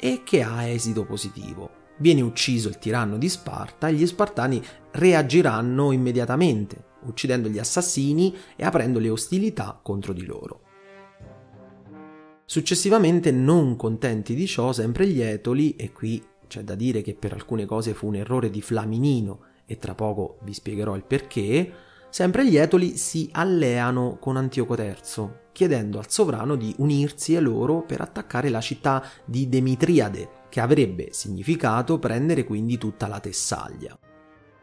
e 0.00 0.22
che 0.24 0.42
ha 0.42 0.64
esito 0.64 1.04
positivo. 1.04 1.68
Viene 1.98 2.22
ucciso 2.22 2.70
il 2.70 2.78
tiranno 2.78 3.18
di 3.18 3.28
Sparta 3.28 3.88
e 3.88 3.92
gli 3.92 4.06
spartani 4.06 4.64
reagiranno 4.92 5.92
immediatamente, 5.92 6.84
uccidendo 7.02 7.50
gli 7.50 7.58
assassini 7.58 8.34
e 8.56 8.64
aprendo 8.64 8.98
le 8.98 9.10
ostilità 9.10 9.78
contro 9.82 10.14
di 10.14 10.24
loro. 10.24 10.62
Successivamente, 12.46 13.30
non 13.30 13.76
contenti 13.76 14.34
di 14.34 14.46
ciò, 14.46 14.72
sempre 14.72 15.06
gli 15.06 15.20
Etoli, 15.20 15.76
e 15.76 15.92
qui 15.92 16.24
c'è 16.48 16.62
da 16.62 16.74
dire 16.74 17.02
che 17.02 17.14
per 17.14 17.32
alcune 17.32 17.66
cose 17.66 17.94
fu 17.94 18.08
un 18.08 18.16
errore 18.16 18.50
di 18.50 18.60
Flaminino 18.60 19.40
e 19.64 19.76
tra 19.76 19.94
poco 19.94 20.38
vi 20.42 20.54
spiegherò 20.54 20.96
il 20.96 21.04
perché. 21.04 21.72
Sempre 22.10 22.48
gli 22.48 22.56
Etoli 22.56 22.96
si 22.96 23.28
alleano 23.32 24.16
con 24.18 24.38
Antioco 24.38 24.74
III, 24.74 25.28
chiedendo 25.52 25.98
al 25.98 26.10
sovrano 26.10 26.56
di 26.56 26.74
unirsi 26.78 27.36
a 27.36 27.40
loro 27.40 27.82
per 27.82 28.00
attaccare 28.00 28.48
la 28.48 28.62
città 28.62 29.04
di 29.26 29.48
Demitriade, 29.48 30.30
che 30.48 30.60
avrebbe 30.60 31.08
significato 31.12 31.98
prendere 31.98 32.44
quindi 32.44 32.78
tutta 32.78 33.06
la 33.08 33.20
Tessaglia. 33.20 33.96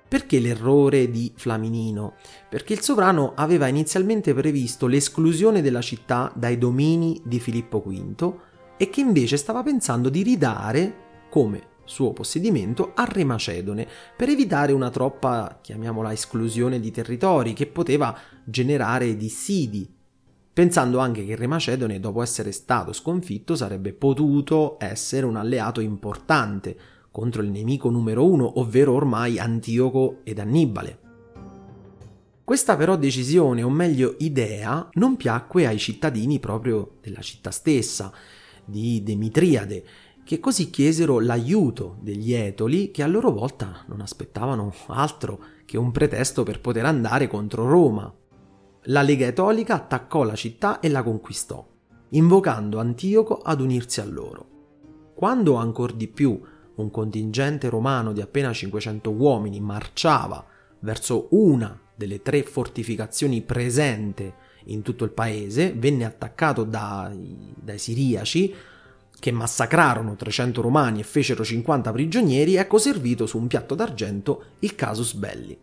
Perché 0.07 0.39
l'errore 0.39 1.11
di 1.11 1.33
Flaminino? 1.35 2.15
Perché 2.49 2.73
il 2.73 2.81
sovrano 2.81 3.33
aveva 3.35 3.67
inizialmente 3.67 4.33
previsto 4.33 4.87
l'esclusione 4.87 5.61
della 5.61 5.81
città 5.81 6.31
dai 6.35 6.57
domini 6.57 7.21
di 7.23 7.39
Filippo 7.39 7.83
V 7.85 8.33
e 8.77 8.89
che 8.89 9.01
invece 9.01 9.37
stava 9.37 9.61
pensando 9.61 10.09
di 10.09 10.23
ridare, 10.23 11.03
come 11.29 11.73
suo 11.85 12.11
possedimento 12.11 12.91
al 12.93 13.07
re 13.07 13.23
macedone 13.23 13.87
per 14.15 14.29
evitare 14.29 14.73
una 14.73 14.89
troppa, 14.89 15.59
chiamiamola, 15.61 16.11
esclusione 16.11 16.79
di 16.79 16.91
territori 16.91 17.53
che 17.53 17.67
poteva 17.67 18.17
generare 18.43 19.15
dissidi, 19.15 19.89
pensando 20.51 20.99
anche 20.99 21.25
che 21.25 21.35
re 21.35 21.47
macedone 21.47 21.99
dopo 21.99 22.21
essere 22.21 22.51
stato 22.51 22.91
sconfitto 22.93 23.55
sarebbe 23.55 23.93
potuto 23.93 24.77
essere 24.79 25.25
un 25.25 25.35
alleato 25.35 25.79
importante 25.79 26.77
contro 27.11 27.41
il 27.41 27.49
nemico 27.49 27.89
numero 27.89 28.25
uno, 28.25 28.59
ovvero 28.59 28.93
ormai 28.93 29.39
Antioco 29.39 30.19
ed 30.23 30.39
Annibale. 30.39 30.99
Questa 32.43 32.75
però 32.75 32.95
decisione, 32.95 33.63
o 33.63 33.69
meglio 33.69 34.15
idea, 34.19 34.87
non 34.93 35.15
piacque 35.15 35.65
ai 35.65 35.79
cittadini 35.79 36.39
proprio 36.39 36.97
della 37.01 37.21
città 37.21 37.51
stessa, 37.51 38.11
di 38.65 39.01
Demitriade, 39.01 39.83
che 40.25 40.39
così 40.39 40.71
chiesero 40.71 41.19
l'aiuto 41.19 41.97
degli 42.01 42.33
Etoli 42.33 42.89
che 42.89 43.03
a 43.03 43.07
loro 43.07 43.31
volta 43.31 43.83
non 43.85 44.01
aspettavano 44.01 44.73
altro 44.87 45.39
che 45.65 45.77
un 45.77 45.91
pretesto 45.91 46.41
per 46.41 46.61
poter 46.61 46.83
andare 46.85 47.27
contro 47.27 47.69
Roma. 47.69 48.11
La 48.85 49.03
Lega 49.03 49.27
Etolica 49.27 49.75
attaccò 49.75 50.23
la 50.23 50.33
città 50.33 50.79
e 50.79 50.89
la 50.89 51.03
conquistò, 51.03 51.63
invocando 52.09 52.79
Antioco 52.79 53.37
ad 53.37 53.61
unirsi 53.61 54.01
a 54.01 54.05
loro. 54.05 55.11
Quando 55.13 55.55
ancor 55.55 55.93
di 55.93 56.07
più 56.07 56.41
un 56.75 56.89
contingente 56.89 57.69
romano 57.69 58.11
di 58.11 58.19
appena 58.19 58.51
500 58.51 59.11
uomini 59.11 59.59
marciava 59.59 60.43
verso 60.79 61.27
una 61.31 61.79
delle 61.95 62.23
tre 62.23 62.41
fortificazioni 62.41 63.43
presenti 63.43 64.33
in 64.65 64.81
tutto 64.81 65.03
il 65.03 65.11
paese, 65.11 65.71
venne 65.71 66.03
attaccato 66.03 66.63
dai, 66.63 67.53
dai 67.55 67.77
siriaci 67.77 68.53
che 69.25 69.31
massacrarono 69.31 70.15
300 70.15 70.61
romani 70.61 70.99
e 70.99 71.03
fecero 71.03 71.43
50 71.43 71.91
prigionieri, 71.91 72.57
ecco 72.57 72.77
servito 72.77 73.25
su 73.25 73.39
un 73.39 73.47
piatto 73.47 73.73
d'argento 73.73 74.43
il 74.59 74.75
casus 74.75 75.15
belli. 75.15 75.57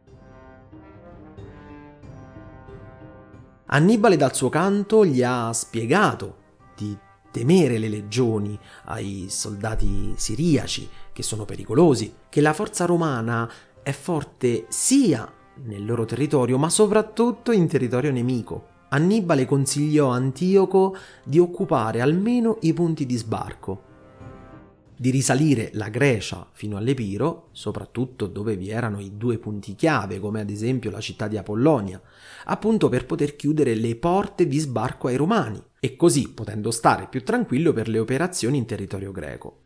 Annibale 3.66 4.16
dal 4.16 4.35
suo 4.35 4.48
canto 4.48 5.05
gli 5.05 5.22
ha 5.22 5.53
spiegato 5.53 6.38
di 6.75 6.98
temere 7.31 7.79
le 7.79 7.88
legioni 7.88 8.59
ai 8.87 9.27
soldati 9.29 10.12
siriaci, 10.16 10.88
che 11.12 11.22
sono 11.22 11.44
pericolosi, 11.44 12.12
che 12.29 12.40
la 12.40 12.55
forza 12.55 12.85
romana 12.85 13.48
è 13.81 13.92
forte 13.92 14.66
sia 14.70 15.33
nel 15.66 15.85
loro 15.85 16.05
territorio, 16.05 16.59
ma 16.59 16.68
soprattutto 16.68 17.53
in 17.53 17.68
territorio 17.68 18.11
nemico. 18.11 18.70
Annibale 18.94 19.46
consigliò 19.46 20.11
a 20.11 20.16
Antioco 20.16 20.94
di 21.24 21.38
occupare 21.38 22.02
almeno 22.02 22.59
i 22.61 22.74
punti 22.74 23.07
di 23.07 23.16
sbarco, 23.16 23.85
di 24.94 25.09
risalire 25.09 25.70
la 25.72 25.88
Grecia 25.88 26.46
fino 26.52 26.76
all'Epiro, 26.76 27.48
soprattutto 27.52 28.26
dove 28.26 28.55
vi 28.55 28.68
erano 28.68 29.00
i 29.00 29.16
due 29.16 29.38
punti 29.38 29.74
chiave, 29.74 30.20
come 30.20 30.42
ad 30.42 30.50
esempio 30.50 30.90
la 30.90 31.00
città 31.00 31.26
di 31.26 31.38
Apollonia, 31.38 31.98
appunto 32.44 32.90
per 32.90 33.07
poter 33.07 33.35
chiudere 33.35 33.74
le 33.74 33.96
porte 33.96 34.46
di 34.46 34.59
sbarco 34.59 35.09
ai 35.09 35.16
romani 35.16 35.61
e 35.81 35.96
così 35.96 36.28
potendo 36.28 36.70
stare 36.70 37.07
più 37.09 37.24
tranquillo 37.24 37.72
per 37.72 37.88
le 37.88 37.98
operazioni 37.98 38.59
in 38.59 38.66
territorio 38.66 39.11
greco. 39.11 39.61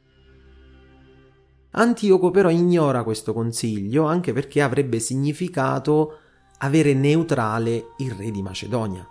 Antioco 1.72 2.30
però 2.30 2.48
ignora 2.48 3.02
questo 3.02 3.32
consiglio 3.32 4.04
anche 4.04 4.32
perché 4.32 4.62
avrebbe 4.62 5.00
significato 5.00 6.18
avere 6.58 6.94
neutrale 6.94 7.88
il 7.98 8.12
re 8.12 8.30
di 8.30 8.40
Macedonia, 8.40 9.06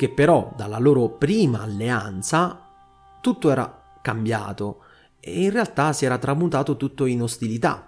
che 0.00 0.08
però 0.08 0.50
dalla 0.56 0.78
loro 0.78 1.10
prima 1.10 1.60
alleanza 1.60 2.58
tutto 3.20 3.50
era 3.50 3.98
cambiato 4.00 4.78
e 5.20 5.42
in 5.42 5.50
realtà 5.50 5.92
si 5.92 6.06
era 6.06 6.16
tramutato 6.16 6.78
tutto 6.78 7.04
in 7.04 7.20
ostilità. 7.20 7.86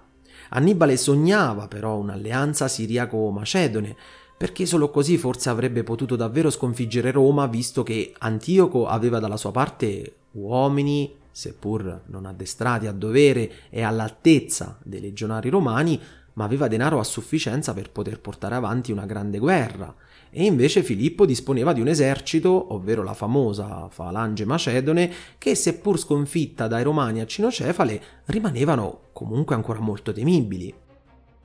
Annibale 0.51 0.99
sognava 0.99 1.69
però 1.69 1.97
un'alleanza 1.97 2.69
siriaco-macedone, 2.69 3.97
perché 4.37 4.67
solo 4.67 4.91
così 4.91 5.17
forse 5.17 5.49
avrebbe 5.49 5.85
potuto 5.85 6.15
davvero 6.15 6.51
sconfiggere 6.51 7.13
Roma, 7.13 7.47
visto 7.47 7.83
che 7.83 8.13
Antioco 8.19 8.87
aveva 8.87 9.19
dalla 9.19 9.39
sua 9.39 9.51
parte 9.51 10.17
uomini, 10.33 11.17
seppur 11.31 12.03
non 12.09 12.27
addestrati 12.27 12.87
a 12.89 12.93
dovere 12.93 13.71
e 13.71 13.81
all'altezza 13.81 14.77
dei 14.83 15.01
legionari 15.01 15.49
romani, 15.49 15.99
ma 16.35 16.45
aveva 16.45 16.69
denaro 16.69 17.01
a 17.01 17.05
sufficienza 17.05 17.73
per 17.73 17.91
poter 17.91 18.21
portare 18.21 18.55
avanti 18.55 18.93
una 18.93 19.07
grande 19.07 19.39
guerra. 19.39 19.95
E 20.35 20.45
invece 20.45 20.83
Filippo 20.83 21.27
disponeva 21.27 21.75
di 21.75 21.83
un 21.83 21.89
esercito, 21.89 22.73
ovvero 22.73 23.03
la 23.03 23.13
famosa 23.13 23.89
falange 23.91 24.47
macedone, 24.47 25.13
che 25.37 25.55
seppur 25.55 25.99
sconfitta 25.99 26.69
dai 26.69 26.83
romani 26.83 27.21
a 27.21 27.27
Cinocefale, 27.27 28.03
rimanevano 28.25 29.09
comunque 29.13 29.55
ancora 29.55 29.81
molto 29.81 30.11
temibili. 30.11 30.73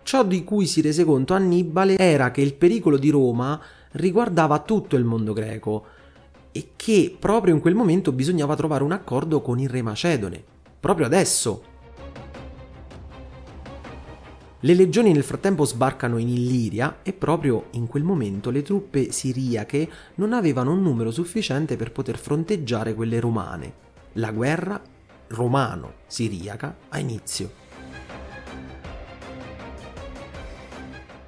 Ciò 0.04 0.23
di 0.23 0.45
cui 0.45 0.65
si 0.67 0.80
rese 0.80 1.04
conto 1.04 1.34
Annibale 1.34 1.97
era 1.97 2.32
che 2.32 2.39
il 2.39 2.54
pericolo 2.54 2.97
di 2.97 3.10
Roma 3.10 3.60
riguardava 3.91 4.60
tutto 4.60 4.95
il 4.95 5.04
mondo 5.04 5.34
greco, 5.34 5.86
e 6.54 6.69
che 6.78 7.13
proprio 7.19 7.54
in 7.54 7.60
quel 7.60 7.76
momento 7.76 8.13
bisognava 8.13 8.56
trovare 8.56 8.86
un 8.86 8.93
accordo 8.93 9.41
con 9.41 9.60
il 9.60 9.67
re 9.67 9.82
Macedone, 9.82 10.41
proprio 10.80 11.08
adesso. 11.08 11.76
Le 14.62 14.74
legioni 14.74 15.12
nel 15.13 15.24
frattempo 15.24 15.65
sbarcano 15.65 16.17
in 16.17 16.30
Illiria 16.30 17.02
e 17.04 17.13
proprio 17.13 17.67
in 17.72 17.86
quel 17.86 18.02
momento 18.02 18.50
le 18.50 18.63
truppe 18.63 19.12
siriache 19.12 19.88
non 20.15 20.34
avevano 20.34 20.72
un 20.72 20.82
numero 20.82 21.12
sufficiente 21.12 21.76
per 21.76 21.91
poter 21.91 22.17
fronteggiare 22.17 22.96
quelle 22.96 23.20
romane. 23.20 23.74
La 24.13 24.32
guerra 24.32 24.82
romano-siriaca 25.28 26.76
ha 26.89 26.98
inizio. 26.98 27.52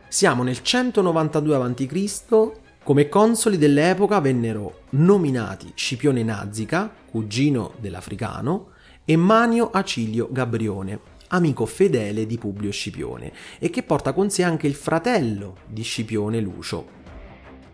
Siamo 0.07 0.41
nel 0.41 0.63
192 0.63 1.55
a.C. 1.55 2.51
Come 2.81 3.09
consoli 3.09 3.59
dell'epoca 3.59 4.19
vennero 4.21 4.81
nominati 4.91 5.71
Scipione 5.75 6.23
Nazica, 6.23 6.91
cugino 7.05 7.73
dell'Africano, 7.77 8.69
e 9.05 9.15
Manio 9.15 9.69
Acilio 9.69 10.29
Gabrione, 10.31 11.17
amico 11.29 11.65
fedele 11.65 12.25
di 12.25 12.37
Publio 12.37 12.71
Scipione, 12.71 13.31
e 13.57 13.69
che 13.69 13.83
porta 13.83 14.13
con 14.13 14.29
sé 14.29 14.43
anche 14.43 14.67
il 14.67 14.75
fratello 14.75 15.57
di 15.67 15.81
Scipione 15.81 16.39
Lucio. 16.39 16.97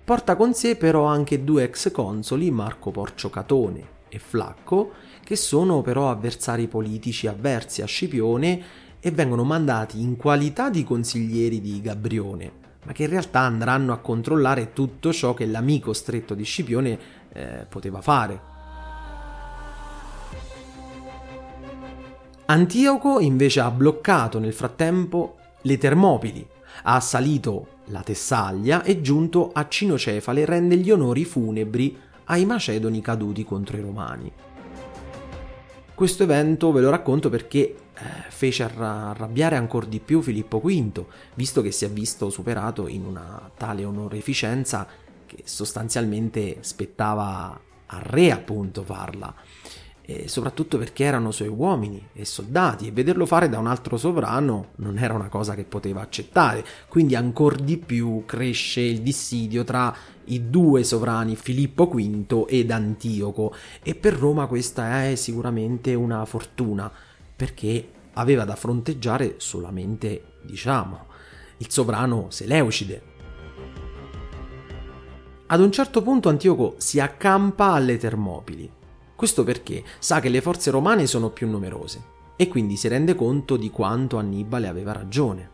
Porta 0.04 0.36
con 0.36 0.54
sé 0.54 0.76
però 0.76 1.06
anche 1.06 1.44
due 1.44 1.64
ex 1.64 1.92
consoli, 1.92 2.52
Marco 2.52 2.92
Porcio 2.92 3.30
Catone 3.30 3.94
e 4.10 4.20
Flacco, 4.20 4.92
che 5.24 5.36
sono 5.36 5.82
però 5.82 6.10
avversari 6.12 6.68
politici 6.68 7.28
avversi 7.28 7.82
a 7.82 7.86
Scipione 7.86 8.62
e 9.00 9.12
vengono 9.12 9.44
mandati 9.44 10.02
in 10.02 10.16
qualità 10.16 10.70
di 10.70 10.84
consiglieri 10.84 11.60
di 11.62 11.82
Gabrione, 11.82 12.52
ma 12.86 12.92
che 12.92 13.04
in 13.04 13.10
realtà 13.10 13.40
andranno 13.40 13.94
a 13.94 13.98
controllare 13.98 14.74
tutto 14.74 15.12
ciò 15.12 15.34
che 15.34 15.46
l'amico 15.46 15.94
stretto 15.94 16.34
di 16.34 16.44
Scipione 16.44 17.00
eh, 17.34 17.66
poteva 17.68 18.02
fare. 18.02 18.54
Antioco 22.48 23.20
invece 23.20 23.60
ha 23.60 23.72
bloccato 23.72 24.38
nel 24.38 24.54
frattempo 24.54 25.38
le 25.62 25.80
Termopili, 25.80 26.48
ha 26.84 26.94
assalito 26.94 27.80
la 27.86 28.02
Tessaglia 28.02 28.84
e 28.84 29.02
giunto 29.02 29.50
a 29.52 29.68
Cinocefale 29.68 30.46
rende 30.46 30.78
gli 30.78 30.92
onori 30.92 31.26
funebri 31.26 31.98
ai 32.26 32.46
macedoni 32.46 33.02
caduti 33.02 33.44
contro 33.44 33.78
i 33.78 33.82
romani. 33.82 34.32
Questo 35.96 36.22
evento 36.22 36.72
ve 36.72 36.82
lo 36.82 36.92
racconto 36.92 37.30
perché 37.30 37.58
eh, 37.58 37.76
fece 38.30 38.62
arrabbiare 38.62 39.56
ancora 39.56 39.88
di 39.88 40.00
più 40.00 40.22
Filippo 40.22 40.60
V, 40.60 41.04
visto 41.34 41.64
che 41.64 41.72
si 41.72 41.86
è 41.86 41.90
visto 41.90 42.30
superato 42.30 42.88
in 42.88 43.06
una 43.06 43.50
tale 43.58 43.84
onorificenza 43.84 44.86
che 45.26 45.42
sostanzialmente 45.46 46.58
spettava 46.60 47.60
al 47.88 48.02
re 48.02 48.32
appunto 48.32 48.84
farla 48.84 49.34
e 50.08 50.28
soprattutto 50.28 50.78
perché 50.78 51.04
erano 51.04 51.32
suoi 51.32 51.48
uomini 51.48 52.10
e 52.14 52.26
soldati 52.26 52.88
e 52.88 52.92
vederlo 52.92 53.26
fare 53.26 53.50
da 53.50 53.58
un 53.58 53.66
altro 53.66 53.98
sovrano 53.98 54.68
non 54.76 55.00
era 55.00 55.16
una 55.16 55.30
cosa 55.30 55.56
che 55.56 55.64
poteva 55.64 56.02
accettare, 56.02 56.64
quindi 56.88 57.16
ancora 57.16 57.56
di 57.56 57.78
più 57.78 58.24
cresce 58.26 58.82
il 58.82 59.02
dissidio 59.02 59.64
tra 59.64 59.94
i 60.26 60.50
due 60.50 60.84
sovrani 60.84 61.36
Filippo 61.36 61.88
V 61.88 62.46
ed 62.48 62.70
Antioco 62.70 63.54
e 63.82 63.96
per 63.96 64.14
Roma 64.14 64.46
questa 64.46 65.06
è 65.06 65.16
sicuramente 65.16 65.94
una 65.96 66.24
fortuna 66.26 66.92
perché 67.36 67.90
aveva 68.14 68.46
da 68.46 68.56
fronteggiare 68.56 69.36
solamente, 69.38 70.24
diciamo, 70.42 71.06
il 71.58 71.70
sovrano 71.70 72.28
Seleucide. 72.30 73.14
Ad 75.48 75.60
un 75.60 75.72
certo 75.72 76.02
punto 76.02 76.30
Antioco 76.30 76.76
si 76.78 77.00
accampa 77.00 77.74
alle 77.74 77.98
Termopili. 77.98 78.75
Questo 79.16 79.44
perché 79.44 79.84
sa 80.00 80.20
che 80.20 80.30
le 80.30 80.42
forze 80.42 80.72
romane 80.72 81.08
sono 81.08 81.30
più 81.30 81.48
numerose 81.48 82.14
e 82.36 82.48
quindi 82.48 82.76
si 82.76 82.88
rende 82.88 83.16
conto 83.16 83.56
di 83.56 83.70
quanto 83.70 84.18
Annibale 84.18 84.68
aveva 84.68 84.92
ragione. 84.92 85.50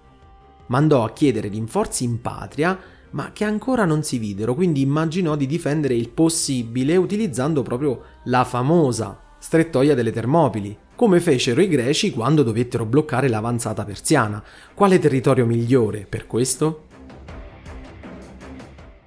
Mandò 0.67 1.03
a 1.03 1.11
chiedere 1.11 1.47
rinforzi 1.47 2.03
in 2.03 2.21
patria, 2.21 2.79
ma 3.11 3.31
che 3.33 3.43
ancora 3.43 3.85
non 3.85 4.03
si 4.03 4.17
videro, 4.17 4.55
quindi 4.55 4.81
immaginò 4.81 5.35
di 5.35 5.45
difendere 5.45 5.93
il 5.93 6.09
possibile 6.09 6.95
utilizzando 6.95 7.61
proprio 7.61 8.01
la 8.25 8.43
famosa 8.45 9.19
strettoia 9.37 9.95
delle 9.95 10.11
Termopili, 10.11 10.77
come 10.95 11.19
fecero 11.19 11.61
i 11.61 11.67
greci 11.67 12.11
quando 12.11 12.43
dovettero 12.43 12.85
bloccare 12.85 13.27
l'avanzata 13.27 13.83
persiana. 13.83 14.41
Quale 14.73 14.99
territorio 14.99 15.45
migliore 15.45 16.05
per 16.07 16.25
questo? 16.25 16.89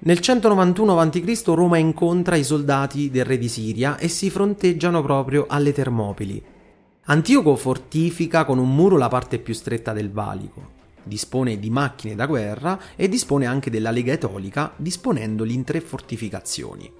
Nel 0.05 0.19
191 0.19 0.99
a.C. 0.99 1.41
Roma 1.45 1.77
incontra 1.77 2.35
i 2.35 2.43
soldati 2.43 3.09
del 3.09 3.25
re 3.25 3.39
di 3.39 3.49
Siria 3.49 3.97
e 3.97 4.07
si 4.07 4.29
fronteggiano 4.29 5.01
proprio 5.01 5.47
alle 5.49 5.73
Termopili. 5.73 6.43
Antioco 7.05 7.55
fortifica 7.55 8.45
con 8.45 8.59
un 8.59 8.75
muro 8.75 8.97
la 8.97 9.07
parte 9.07 9.39
più 9.39 9.55
stretta 9.55 9.93
del 9.93 10.11
valico, 10.11 10.73
dispone 11.01 11.57
di 11.57 11.71
macchine 11.71 12.13
da 12.13 12.27
guerra 12.27 12.79
e 12.95 13.09
dispone 13.09 13.47
anche 13.47 13.71
della 13.71 13.89
Lega 13.89 14.13
Etolica, 14.13 14.73
disponendoli 14.75 15.55
in 15.55 15.63
tre 15.63 15.81
fortificazioni. 15.81 16.91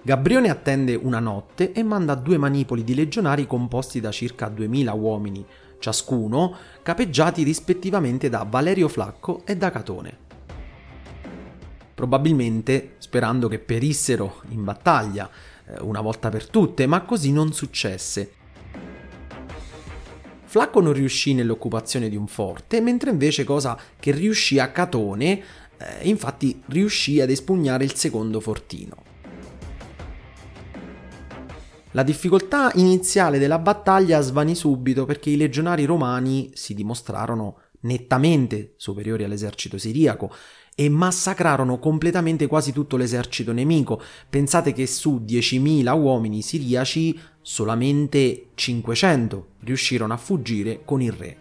Gabrione 0.00 0.48
attende 0.48 0.94
una 0.94 1.20
notte 1.20 1.72
e 1.72 1.82
manda 1.82 2.14
due 2.14 2.38
manipoli 2.38 2.82
di 2.82 2.94
legionari 2.94 3.46
composti 3.46 4.00
da 4.00 4.10
circa 4.10 4.48
2000 4.48 4.90
uomini, 4.94 5.44
ciascuno 5.78 6.56
capeggiati 6.82 7.42
rispettivamente 7.42 8.30
da 8.30 8.46
Valerio 8.48 8.88
Flacco 8.88 9.42
e 9.44 9.54
da 9.54 9.70
Catone. 9.70 10.31
Probabilmente 11.94 12.94
sperando 12.98 13.48
che 13.48 13.58
perissero 13.58 14.42
in 14.48 14.64
battaglia 14.64 15.30
eh, 15.66 15.80
una 15.82 16.00
volta 16.00 16.28
per 16.28 16.48
tutte, 16.48 16.86
ma 16.86 17.02
così 17.02 17.32
non 17.32 17.52
successe. 17.52 18.32
Flacco 20.44 20.80
non 20.80 20.92
riuscì 20.92 21.32
nell'occupazione 21.32 22.08
di 22.08 22.16
un 22.16 22.26
forte, 22.26 22.80
mentre 22.80 23.10
invece 23.10 23.44
cosa 23.44 23.78
che 23.98 24.10
riuscì 24.10 24.58
a 24.58 24.70
Catone, 24.70 25.42
eh, 25.78 26.08
infatti 26.08 26.62
riuscì 26.66 27.20
ad 27.20 27.30
espugnare 27.30 27.84
il 27.84 27.94
secondo 27.94 28.38
fortino. 28.38 29.10
La 31.92 32.02
difficoltà 32.02 32.70
iniziale 32.74 33.38
della 33.38 33.58
battaglia 33.58 34.20
svanì 34.20 34.54
subito 34.54 35.04
perché 35.04 35.28
i 35.30 35.36
legionari 35.36 35.84
romani 35.84 36.50
si 36.54 36.72
dimostrarono 36.74 37.58
nettamente 37.80 38.74
superiori 38.76 39.24
all'esercito 39.24 39.76
siriaco 39.76 40.32
e 40.74 40.88
massacrarono 40.88 41.78
completamente 41.78 42.46
quasi 42.46 42.72
tutto 42.72 42.96
l'esercito 42.96 43.52
nemico. 43.52 44.00
Pensate 44.28 44.72
che 44.72 44.86
su 44.86 45.22
10.000 45.24 45.98
uomini 45.98 46.42
siriaci 46.42 47.18
solamente 47.40 48.48
500 48.54 49.46
riuscirono 49.60 50.12
a 50.12 50.16
fuggire 50.16 50.82
con 50.84 51.02
il 51.02 51.12
re. 51.12 51.36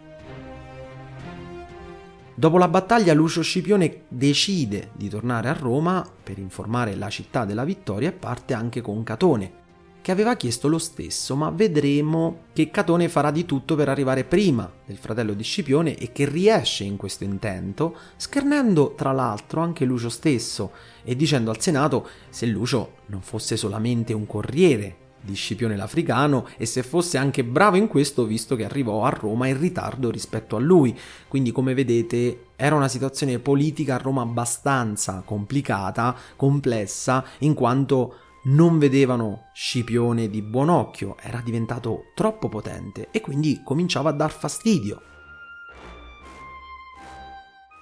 Dopo 2.34 2.58
la 2.58 2.68
battaglia 2.68 3.14
Lucio 3.14 3.44
Scipione 3.44 4.06
decide 4.08 4.92
di 4.96 5.10
tornare 5.10 5.50
a 5.50 5.54
Roma 5.54 6.04
per 6.24 6.40
informare 6.40 6.96
la 6.96 7.10
città 7.10 7.46
della 7.46 7.64
vittoria 7.64 8.10
e 8.10 8.14
parte 8.14 8.54
anche 8.54 8.82
con 8.82 9.04
Catone, 9.04 9.60
che 10.02 10.12
aveva 10.12 10.36
chiesto 10.36 10.68
lo 10.68 10.80
stesso, 10.80 11.36
ma 11.36 11.50
vedremo 11.52 12.46
che 12.54 12.72
Catone 12.72 13.08
farà 13.08 13.32
di 13.32 13.46
tutto 13.46 13.76
per 13.76 13.88
arrivare 13.88 14.24
prima 14.24 14.70
del 14.86 14.98
fratello 14.98 15.34
di 15.34 15.44
Scipione 15.44 15.96
e 15.96 16.12
che 16.12 16.28
riesce 16.28 16.84
in 16.84 16.98
questo 16.98 17.24
intento, 17.24 17.96
schernendo 18.16 18.94
tra 18.96 19.12
l'altro 19.12 19.62
anche 19.62 19.86
Lucio 19.86 20.10
stesso 20.10 20.72
e 21.04 21.16
dicendo 21.16 21.52
al 21.52 21.62
Senato 21.62 22.08
se 22.30 22.48
Lucio 22.48 22.94
non 23.08 23.22
fosse 23.22 23.56
solamente 23.58 24.14
un 24.14 24.26
corriere 24.26 24.98
di 25.22 25.36
Scipione 25.36 25.76
l'Africano 25.76 26.48
e 26.58 26.66
se 26.66 26.82
fosse 26.82 27.18
anche 27.18 27.44
bravo 27.44 27.78
in 27.78 27.88
questo 27.88 28.26
visto 28.26 28.56
che 28.56 28.66
arrivò 28.66 29.04
a 29.04 29.10
Roma 29.10 29.48
in 29.48 29.60
ritardo 29.60 30.10
rispetto 30.10 30.56
a 30.56 30.60
lui. 30.60 30.98
Quindi 31.28 31.52
come 31.52 31.74
vedete 31.74 32.46
era 32.56 32.76
una 32.76 32.88
situazione 32.88 33.40
politica 33.40 33.96
a 33.96 34.00
Roma 34.00 34.24
abbastanza 34.24 35.22
complicata, 35.24 36.16
complessa, 36.36 37.24
in 37.40 37.54
quanto 37.54 38.16
non 38.44 38.80
vedevano 38.80 39.50
Scipione 39.54 40.30
di 40.30 40.42
buon 40.42 40.70
occhio, 40.70 41.16
era 41.20 41.42
diventato 41.42 42.12
troppo 42.16 42.50
potente 42.50 43.10
e 43.12 43.22
quindi 43.22 43.62
cominciava 43.64 44.10
a 44.10 44.14
dar 44.14 44.32
fastidio. 44.32 45.02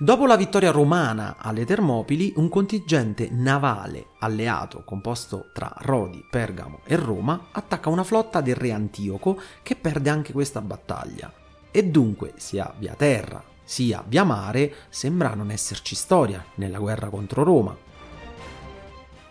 Dopo 0.02 0.26
la 0.26 0.38
vittoria 0.38 0.72
romana 0.72 1.36
alle 1.38 1.66
Termopili, 1.66 2.34
un 2.38 2.48
contingente 2.48 3.28
navale 3.30 4.12
alleato 4.20 4.84
composto 4.86 5.50
tra 5.54 5.74
Rodi, 5.80 6.26
Pergamo 6.30 6.80
e 6.86 6.96
Roma 6.96 7.48
attacca 7.52 7.90
una 7.90 8.06
flotta 8.06 8.40
del 8.40 8.56
re 8.56 8.72
Antioco 8.72 9.42
che 9.62 9.76
perde 9.76 10.10
anche 10.10 10.32
questa 10.32 10.62
battaglia. 10.62 11.32
E 11.70 11.84
dunque 11.86 12.34
sia 12.38 12.74
via 12.78 12.94
terra 12.96 13.50
sia 13.70 14.04
via 14.08 14.24
mare 14.24 14.74
sembra 14.90 15.36
non 15.36 15.52
esserci 15.52 15.94
storia 15.94 16.44
nella 16.56 16.80
guerra 16.80 17.10
contro 17.10 17.44
Roma. 17.44 17.78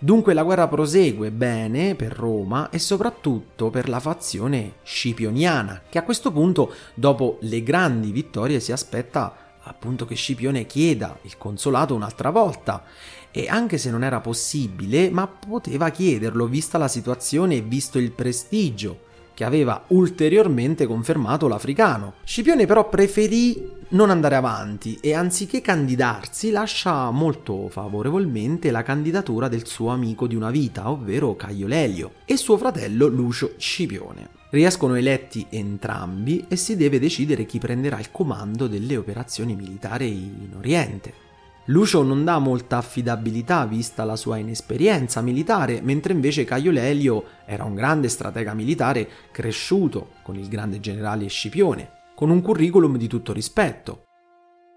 Dunque 0.00 0.32
la 0.32 0.44
guerra 0.44 0.68
prosegue 0.68 1.32
bene 1.32 1.96
per 1.96 2.12
Roma 2.12 2.70
e 2.70 2.78
soprattutto 2.78 3.68
per 3.68 3.88
la 3.88 3.98
fazione 3.98 4.74
scipioniana, 4.84 5.82
che 5.88 5.98
a 5.98 6.04
questo 6.04 6.30
punto, 6.30 6.72
dopo 6.94 7.38
le 7.40 7.64
grandi 7.64 8.12
vittorie, 8.12 8.60
si 8.60 8.70
aspetta 8.70 9.56
appunto 9.60 10.06
che 10.06 10.14
Scipione 10.14 10.66
chieda 10.66 11.18
il 11.22 11.36
consolato 11.36 11.96
un'altra 11.96 12.30
volta. 12.30 12.84
E 13.32 13.48
anche 13.48 13.76
se 13.76 13.90
non 13.90 14.04
era 14.04 14.20
possibile, 14.20 15.10
ma 15.10 15.26
poteva 15.26 15.90
chiederlo, 15.90 16.46
vista 16.46 16.78
la 16.78 16.88
situazione 16.88 17.56
e 17.56 17.62
visto 17.62 17.98
il 17.98 18.12
prestigio 18.12 19.06
che 19.38 19.44
aveva 19.44 19.84
ulteriormente 19.90 20.84
confermato 20.84 21.46
l'africano. 21.46 22.14
Scipione 22.24 22.66
però 22.66 22.88
preferì 22.88 23.70
non 23.90 24.10
andare 24.10 24.34
avanti 24.34 24.98
e 25.00 25.14
anziché 25.14 25.60
candidarsi 25.60 26.50
lascia 26.50 27.12
molto 27.12 27.68
favorevolmente 27.68 28.72
la 28.72 28.82
candidatura 28.82 29.46
del 29.46 29.64
suo 29.64 29.90
amico 29.90 30.26
di 30.26 30.34
una 30.34 30.50
vita, 30.50 30.90
ovvero 30.90 31.36
Caio 31.36 31.68
Lelio, 31.68 32.14
e 32.24 32.36
suo 32.36 32.58
fratello 32.58 33.06
Lucio 33.06 33.52
Scipione. 33.56 34.28
Riescono 34.50 34.96
eletti 34.96 35.46
entrambi 35.50 36.46
e 36.48 36.56
si 36.56 36.76
deve 36.76 36.98
decidere 36.98 37.46
chi 37.46 37.60
prenderà 37.60 38.00
il 38.00 38.10
comando 38.10 38.66
delle 38.66 38.96
operazioni 38.96 39.54
militari 39.54 40.08
in 40.08 40.50
Oriente. 40.56 41.27
Lucio 41.68 42.02
non 42.02 42.24
dà 42.24 42.38
molta 42.38 42.78
affidabilità 42.78 43.66
vista 43.66 44.04
la 44.04 44.16
sua 44.16 44.38
inesperienza 44.38 45.20
militare, 45.20 45.82
mentre 45.82 46.14
invece 46.14 46.44
Caio 46.44 46.70
Lelio 46.70 47.24
era 47.44 47.64
un 47.64 47.74
grande 47.74 48.08
stratega 48.08 48.54
militare 48.54 49.06
cresciuto 49.30 50.12
con 50.22 50.36
il 50.36 50.48
grande 50.48 50.80
generale 50.80 51.26
Scipione, 51.26 51.90
con 52.14 52.30
un 52.30 52.40
curriculum 52.40 52.96
di 52.96 53.06
tutto 53.06 53.34
rispetto. 53.34 54.04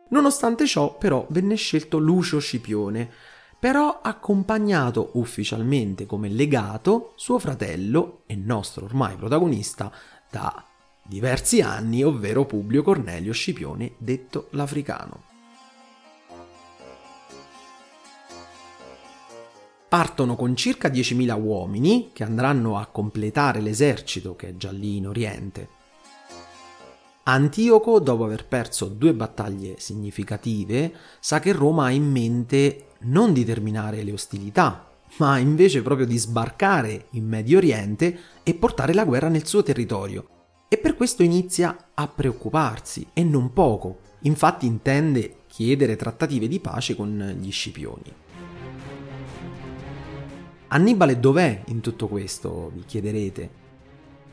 Nonostante 0.10 0.66
ciò, 0.66 0.98
però, 0.98 1.26
venne 1.30 1.56
scelto 1.56 1.98
Lucio 1.98 2.40
Scipione, 2.40 3.10
però 3.58 4.02
accompagnato 4.02 5.12
ufficialmente 5.14 6.06
come 6.06 6.28
legato 6.28 7.14
suo 7.16 7.40
fratello 7.40 8.24
e 8.26 8.36
nostro 8.36 8.84
ormai 8.84 9.16
protagonista 9.16 9.90
da 10.30 10.62
diversi 11.08 11.62
anni, 11.62 12.04
ovvero 12.04 12.44
Publio 12.44 12.84
Cornelio 12.84 13.32
Scipione, 13.32 13.94
detto 13.98 14.48
l'Africano. 14.52 15.31
Partono 19.92 20.38
con 20.38 20.56
circa 20.56 20.88
10.000 20.88 21.38
uomini 21.38 22.12
che 22.14 22.24
andranno 22.24 22.78
a 22.78 22.86
completare 22.86 23.60
l'esercito 23.60 24.38
che 24.38 24.48
è 24.48 24.56
già 24.56 24.72
lì 24.72 24.96
in 24.96 25.08
Oriente. 25.08 25.68
Antioco, 27.24 28.00
dopo 28.00 28.24
aver 28.24 28.48
perso 28.48 28.86
due 28.86 29.14
battaglie 29.14 29.76
significative, 29.80 30.94
sa 31.20 31.42
che 31.42 31.52
Roma 31.52 31.88
ha 31.88 31.92
in 31.92 32.10
mente 32.10 32.92
non 33.00 33.34
di 33.34 33.44
terminare 33.44 34.02
le 34.04 34.14
ostilità, 34.14 34.88
ma 35.18 35.38
invece 35.40 35.82
proprio 35.82 36.06
di 36.06 36.18
sbarcare 36.18 37.08
in 37.10 37.28
Medio 37.28 37.58
Oriente 37.58 38.18
e 38.44 38.54
portare 38.54 38.94
la 38.94 39.04
guerra 39.04 39.28
nel 39.28 39.46
suo 39.46 39.62
territorio. 39.62 40.26
E 40.70 40.78
per 40.78 40.96
questo 40.96 41.22
inizia 41.22 41.90
a 41.94 42.08
preoccuparsi, 42.08 43.08
e 43.12 43.26
non 43.26 43.52
poco. 43.52 44.00
Infatti 44.22 44.66
intende 44.66 45.40
chiedere 45.48 45.98
trattative 45.98 46.48
di 46.48 46.62
pace 46.62 46.96
con 46.96 47.36
gli 47.42 47.52
Scipioni. 47.52 48.31
Annibale 50.74 51.20
dov'è 51.20 51.64
in 51.66 51.82
tutto 51.82 52.08
questo, 52.08 52.72
vi 52.74 52.86
chiederete? 52.86 53.50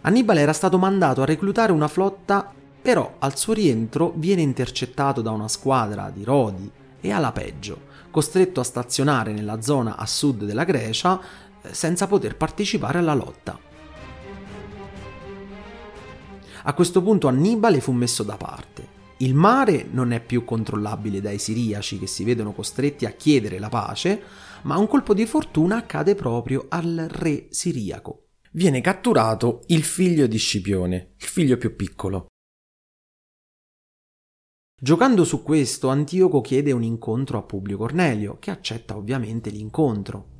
Annibale 0.02 0.40
era 0.40 0.52
stato 0.52 0.78
mandato 0.78 1.20
a 1.20 1.24
reclutare 1.24 1.72
una 1.72 1.88
flotta, 1.88 2.54
però 2.80 3.16
al 3.18 3.36
suo 3.36 3.54
rientro 3.54 4.12
viene 4.14 4.42
intercettato 4.42 5.20
da 5.20 5.32
una 5.32 5.48
squadra 5.48 6.10
di 6.14 6.22
Rodi 6.22 6.70
e 7.00 7.10
alla 7.10 7.32
peggio, 7.32 7.80
costretto 8.12 8.60
a 8.60 8.64
stazionare 8.64 9.32
nella 9.32 9.60
zona 9.62 9.96
a 9.96 10.06
sud 10.06 10.44
della 10.44 10.62
Grecia 10.62 11.20
eh, 11.60 11.74
senza 11.74 12.06
poter 12.06 12.36
partecipare 12.36 12.98
alla 12.98 13.14
lotta. 13.14 13.58
A 16.62 16.72
questo 16.72 17.02
punto 17.02 17.26
Annibale 17.26 17.80
fu 17.80 17.90
messo 17.90 18.22
da 18.22 18.36
parte. 18.36 18.96
Il 19.16 19.34
mare 19.34 19.88
non 19.90 20.12
è 20.12 20.20
più 20.20 20.44
controllabile 20.44 21.20
dai 21.20 21.38
siriaci 21.38 21.98
che 21.98 22.06
si 22.06 22.22
vedono 22.22 22.52
costretti 22.52 23.06
a 23.06 23.10
chiedere 23.10 23.58
la 23.58 23.68
pace, 23.68 24.22
ma 24.62 24.76
un 24.78 24.86
colpo 24.86 25.14
di 25.14 25.26
fortuna 25.26 25.76
accade 25.76 26.14
proprio 26.14 26.66
al 26.68 27.06
re 27.10 27.48
siriaco. 27.50 28.28
Viene 28.52 28.80
catturato 28.80 29.62
il 29.66 29.82
figlio 29.82 30.26
di 30.26 30.38
Scipione, 30.38 31.14
il 31.16 31.26
figlio 31.26 31.56
più 31.56 31.76
piccolo. 31.76 32.26
Giocando 34.80 35.24
su 35.24 35.42
questo, 35.42 35.88
Antioco 35.88 36.40
chiede 36.40 36.72
un 36.72 36.82
incontro 36.82 37.38
a 37.38 37.42
Publio 37.42 37.76
Cornelio, 37.76 38.38
che 38.38 38.50
accetta 38.50 38.96
ovviamente 38.96 39.50
l'incontro. 39.50 40.36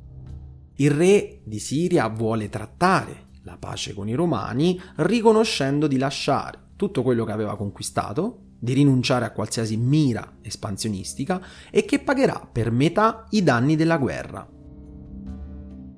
Il 0.75 0.91
re 0.91 1.41
di 1.43 1.59
Siria 1.59 2.07
vuole 2.07 2.49
trattare 2.49 3.27
la 3.43 3.57
pace 3.57 3.93
con 3.93 4.07
i 4.07 4.13
romani, 4.13 4.79
riconoscendo 4.97 5.87
di 5.87 5.97
lasciare 5.97 6.67
tutto 6.75 7.03
quello 7.03 7.25
che 7.25 7.31
aveva 7.33 7.57
conquistato, 7.57 8.48
di 8.59 8.73
rinunciare 8.73 9.25
a 9.25 9.31
qualsiasi 9.31 9.77
mira 9.77 10.37
espansionistica 10.41 11.41
e 11.71 11.85
che 11.85 11.99
pagherà 11.99 12.47
per 12.51 12.71
metà 12.71 13.25
i 13.29 13.41
danni 13.41 13.75
della 13.75 13.97
guerra. 13.97 14.47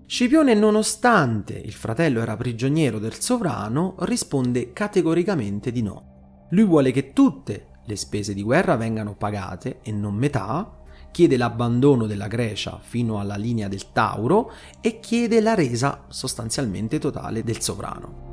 Scipione, 0.06 0.54
nonostante 0.54 1.54
il 1.54 1.72
fratello 1.72 2.22
era 2.22 2.36
prigioniero 2.36 3.00
del 3.00 3.20
sovrano, 3.20 3.96
risponde 4.00 4.74
categoricamente 4.74 5.72
di 5.72 5.82
no. 5.82 6.48
Lui 6.50 6.66
vuole 6.66 6.92
che 6.92 7.14
tutte 7.14 7.68
le 7.86 7.96
spese 7.96 8.34
di 8.34 8.44
guerra 8.44 8.76
vengano 8.76 9.16
pagate 9.16 9.80
e 9.82 9.92
non 9.92 10.14
metà, 10.16 10.80
chiede 11.12 11.38
l'abbandono 11.38 12.08
della 12.08 12.28
Grecia 12.28 12.80
fino 12.82 13.20
alla 13.20 13.36
linea 13.36 13.68
del 13.68 13.92
Tauro 13.92 14.52
e 14.82 15.00
chiede 15.00 15.40
la 15.40 15.54
resa 15.54 16.06
sostanzialmente 16.10 17.00
totale 17.00 17.44
del 17.44 17.62
sovrano. 17.62 18.31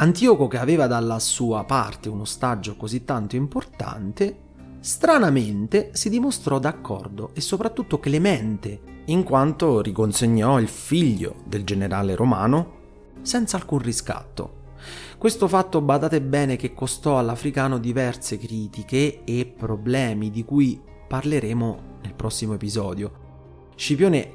Antioco, 0.00 0.46
che 0.46 0.58
aveva 0.58 0.86
dalla 0.86 1.18
sua 1.18 1.64
parte 1.64 2.08
un 2.08 2.20
ostaggio 2.20 2.76
così 2.76 3.04
tanto 3.04 3.34
importante, 3.34 4.42
stranamente 4.78 5.90
si 5.92 6.08
dimostrò 6.08 6.60
d'accordo 6.60 7.30
e 7.34 7.40
soprattutto 7.40 7.98
clemente, 7.98 8.80
in 9.06 9.24
quanto 9.24 9.80
riconsegnò 9.80 10.60
il 10.60 10.68
figlio 10.68 11.34
del 11.44 11.64
generale 11.64 12.14
romano 12.14 12.76
senza 13.22 13.56
alcun 13.56 13.80
riscatto. 13.80 14.76
Questo 15.18 15.48
fatto 15.48 15.80
badate 15.80 16.22
bene 16.22 16.54
che 16.54 16.74
costò 16.74 17.18
all'africano 17.18 17.78
diverse 17.78 18.38
critiche 18.38 19.24
e 19.24 19.46
problemi 19.46 20.30
di 20.30 20.44
cui 20.44 20.80
parleremo 21.08 21.78
nel 22.02 22.14
prossimo 22.14 22.54
episodio. 22.54 23.70
Scipione 23.74 24.30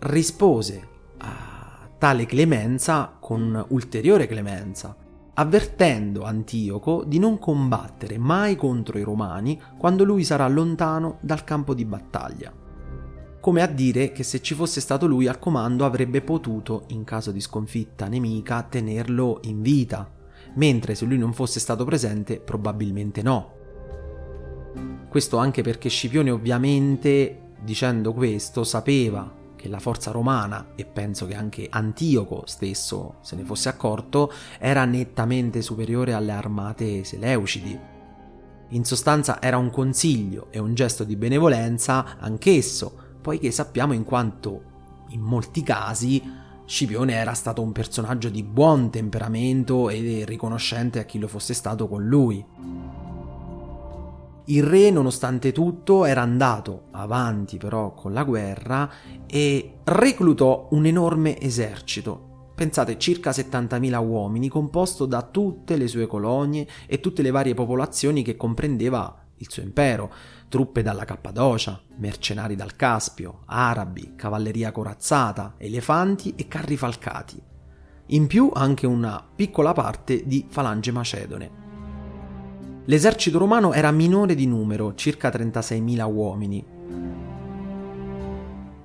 rispose 0.00 0.88
a 1.16 1.88
tale 1.96 2.26
clemenza 2.26 3.16
con 3.18 3.64
ulteriore 3.68 4.26
clemenza, 4.26 4.94
avvertendo 5.38 6.22
Antioco 6.24 7.04
di 7.04 7.18
non 7.18 7.38
combattere 7.38 8.18
mai 8.18 8.56
contro 8.56 8.98
i 8.98 9.02
romani 9.02 9.60
quando 9.76 10.04
lui 10.04 10.24
sarà 10.24 10.48
lontano 10.48 11.18
dal 11.20 11.44
campo 11.44 11.74
di 11.74 11.84
battaglia. 11.84 12.52
Come 13.40 13.62
a 13.62 13.66
dire 13.66 14.12
che 14.12 14.22
se 14.22 14.40
ci 14.40 14.54
fosse 14.54 14.80
stato 14.80 15.06
lui 15.06 15.26
al 15.26 15.38
comando 15.38 15.84
avrebbe 15.84 16.20
potuto, 16.20 16.84
in 16.88 17.04
caso 17.04 17.30
di 17.30 17.40
sconfitta 17.40 18.08
nemica, 18.08 18.62
tenerlo 18.62 19.40
in 19.42 19.62
vita, 19.62 20.10
mentre 20.54 20.94
se 20.94 21.04
lui 21.04 21.18
non 21.18 21.32
fosse 21.32 21.60
stato 21.60 21.84
presente 21.84 22.40
probabilmente 22.40 23.22
no. 23.22 23.52
Questo 25.08 25.36
anche 25.36 25.62
perché 25.62 25.88
Scipione 25.88 26.30
ovviamente, 26.30 27.52
dicendo 27.62 28.12
questo, 28.12 28.64
sapeva 28.64 29.44
la 29.68 29.78
forza 29.78 30.10
romana, 30.10 30.72
e 30.74 30.84
penso 30.84 31.26
che 31.26 31.34
anche 31.34 31.66
Antioco 31.68 32.42
stesso 32.46 33.16
se 33.20 33.36
ne 33.36 33.44
fosse 33.44 33.68
accorto, 33.68 34.32
era 34.58 34.84
nettamente 34.84 35.62
superiore 35.62 36.12
alle 36.12 36.32
armate 36.32 37.04
seleucidi. 37.04 37.78
In 38.70 38.84
sostanza 38.84 39.40
era 39.40 39.58
un 39.58 39.70
consiglio 39.70 40.48
e 40.50 40.58
un 40.58 40.74
gesto 40.74 41.04
di 41.04 41.16
benevolenza 41.16 42.18
anch'esso, 42.18 42.96
poiché 43.20 43.50
sappiamo 43.50 43.92
in 43.92 44.04
quanto 44.04 44.74
in 45.10 45.20
molti 45.20 45.62
casi 45.62 46.44
Scipione 46.66 47.12
era 47.12 47.32
stato 47.32 47.62
un 47.62 47.70
personaggio 47.70 48.28
di 48.28 48.42
buon 48.42 48.90
temperamento 48.90 49.88
e 49.88 50.24
riconoscente 50.26 50.98
a 50.98 51.04
chi 51.04 51.20
lo 51.20 51.28
fosse 51.28 51.54
stato 51.54 51.86
con 51.86 52.04
lui. 52.04 52.44
Il 54.48 54.62
re, 54.62 54.90
nonostante 54.90 55.50
tutto, 55.50 56.04
era 56.04 56.22
andato 56.22 56.84
avanti 56.92 57.56
però 57.56 57.94
con 57.94 58.12
la 58.12 58.22
guerra 58.22 58.88
e 59.26 59.78
reclutò 59.82 60.68
un 60.70 60.86
enorme 60.86 61.40
esercito. 61.40 62.52
Pensate, 62.54 62.96
circa 62.96 63.30
70.000 63.30 64.06
uomini, 64.06 64.48
composto 64.48 65.04
da 65.04 65.22
tutte 65.22 65.76
le 65.76 65.88
sue 65.88 66.06
colonie 66.06 66.66
e 66.86 67.00
tutte 67.00 67.22
le 67.22 67.32
varie 67.32 67.54
popolazioni 67.54 68.22
che 68.22 68.36
comprendeva 68.36 69.24
il 69.38 69.50
suo 69.50 69.62
impero, 69.62 70.12
truppe 70.48 70.80
dalla 70.80 71.04
Cappadocia, 71.04 71.80
mercenari 71.96 72.54
dal 72.54 72.76
Caspio, 72.76 73.40
arabi, 73.46 74.14
cavalleria 74.14 74.70
corazzata, 74.70 75.54
elefanti 75.58 76.34
e 76.36 76.46
carri 76.46 76.76
falcati. 76.76 77.42
In 78.10 78.28
più 78.28 78.50
anche 78.54 78.86
una 78.86 79.26
piccola 79.34 79.72
parte 79.72 80.22
di 80.24 80.46
falange 80.48 80.92
macedone. 80.92 81.65
L'esercito 82.88 83.38
romano 83.38 83.72
era 83.72 83.90
minore 83.90 84.36
di 84.36 84.46
numero, 84.46 84.94
circa 84.94 85.28
36.000 85.28 86.12
uomini. 86.12 86.64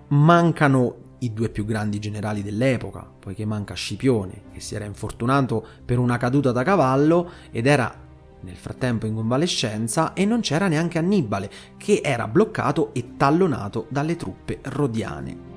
Mancano 0.07 0.95
i 1.19 1.31
due 1.33 1.49
più 1.49 1.65
grandi 1.65 1.99
generali 1.99 2.41
dell'epoca, 2.41 3.07
poiché 3.19 3.45
manca 3.45 3.75
Scipione, 3.75 4.45
che 4.53 4.59
si 4.59 4.73
era 4.73 4.85
infortunato 4.85 5.63
per 5.85 5.99
una 5.99 6.17
caduta 6.17 6.51
da 6.51 6.63
cavallo 6.63 7.29
ed 7.51 7.67
era 7.67 7.95
nel 8.41 8.55
frattempo 8.55 9.05
in 9.05 9.13
convalescenza, 9.13 10.13
e 10.13 10.25
non 10.25 10.39
c'era 10.39 10.67
neanche 10.67 10.97
Annibale, 10.97 11.51
che 11.77 12.01
era 12.03 12.27
bloccato 12.27 12.95
e 12.95 13.13
tallonato 13.17 13.85
dalle 13.89 14.15
truppe 14.15 14.61
rodiane. 14.63 15.49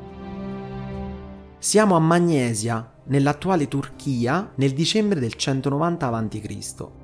Siamo 1.58 1.96
a 1.96 1.98
Magnesia, 1.98 2.92
nell'attuale 3.04 3.68
Turchia, 3.68 4.52
nel 4.56 4.72
dicembre 4.72 5.18
del 5.18 5.32
190 5.32 6.06
a.C. 6.06 7.03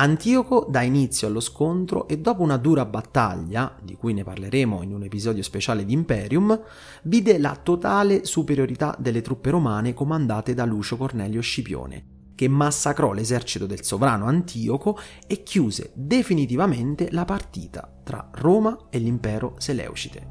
Antioco 0.00 0.66
dà 0.66 0.80
inizio 0.80 1.26
allo 1.26 1.40
scontro 1.40 2.08
e 2.08 2.16
dopo 2.16 2.40
una 2.40 2.56
dura 2.56 2.86
battaglia, 2.86 3.76
di 3.82 3.96
cui 3.96 4.14
ne 4.14 4.24
parleremo 4.24 4.82
in 4.82 4.94
un 4.94 5.02
episodio 5.02 5.42
speciale 5.42 5.84
di 5.84 5.92
Imperium, 5.92 6.58
vide 7.02 7.36
la 7.36 7.54
totale 7.62 8.24
superiorità 8.24 8.96
delle 8.98 9.20
truppe 9.20 9.50
romane 9.50 9.92
comandate 9.92 10.54
da 10.54 10.64
Lucio 10.64 10.96
Cornelio 10.96 11.42
Scipione, 11.42 12.32
che 12.34 12.48
massacrò 12.48 13.12
l'esercito 13.12 13.66
del 13.66 13.84
sovrano 13.84 14.24
Antioco 14.24 14.98
e 15.26 15.42
chiuse 15.42 15.90
definitivamente 15.94 17.10
la 17.10 17.26
partita 17.26 17.86
tra 18.02 18.30
Roma 18.32 18.86
e 18.88 18.98
l'impero 19.00 19.56
Seleucide. 19.58 20.28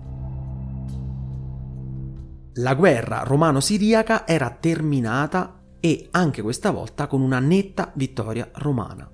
La 2.53 2.73
guerra 2.73 3.21
romano-siriaca 3.21 4.25
era 4.25 4.49
terminata 4.49 5.61
e 5.79 6.07
anche 6.09 6.41
questa 6.41 6.71
volta 6.71 7.05
con 7.05 7.21
una 7.21 7.37
netta 7.37 7.91
vittoria 7.93 8.49
romana. 8.55 9.11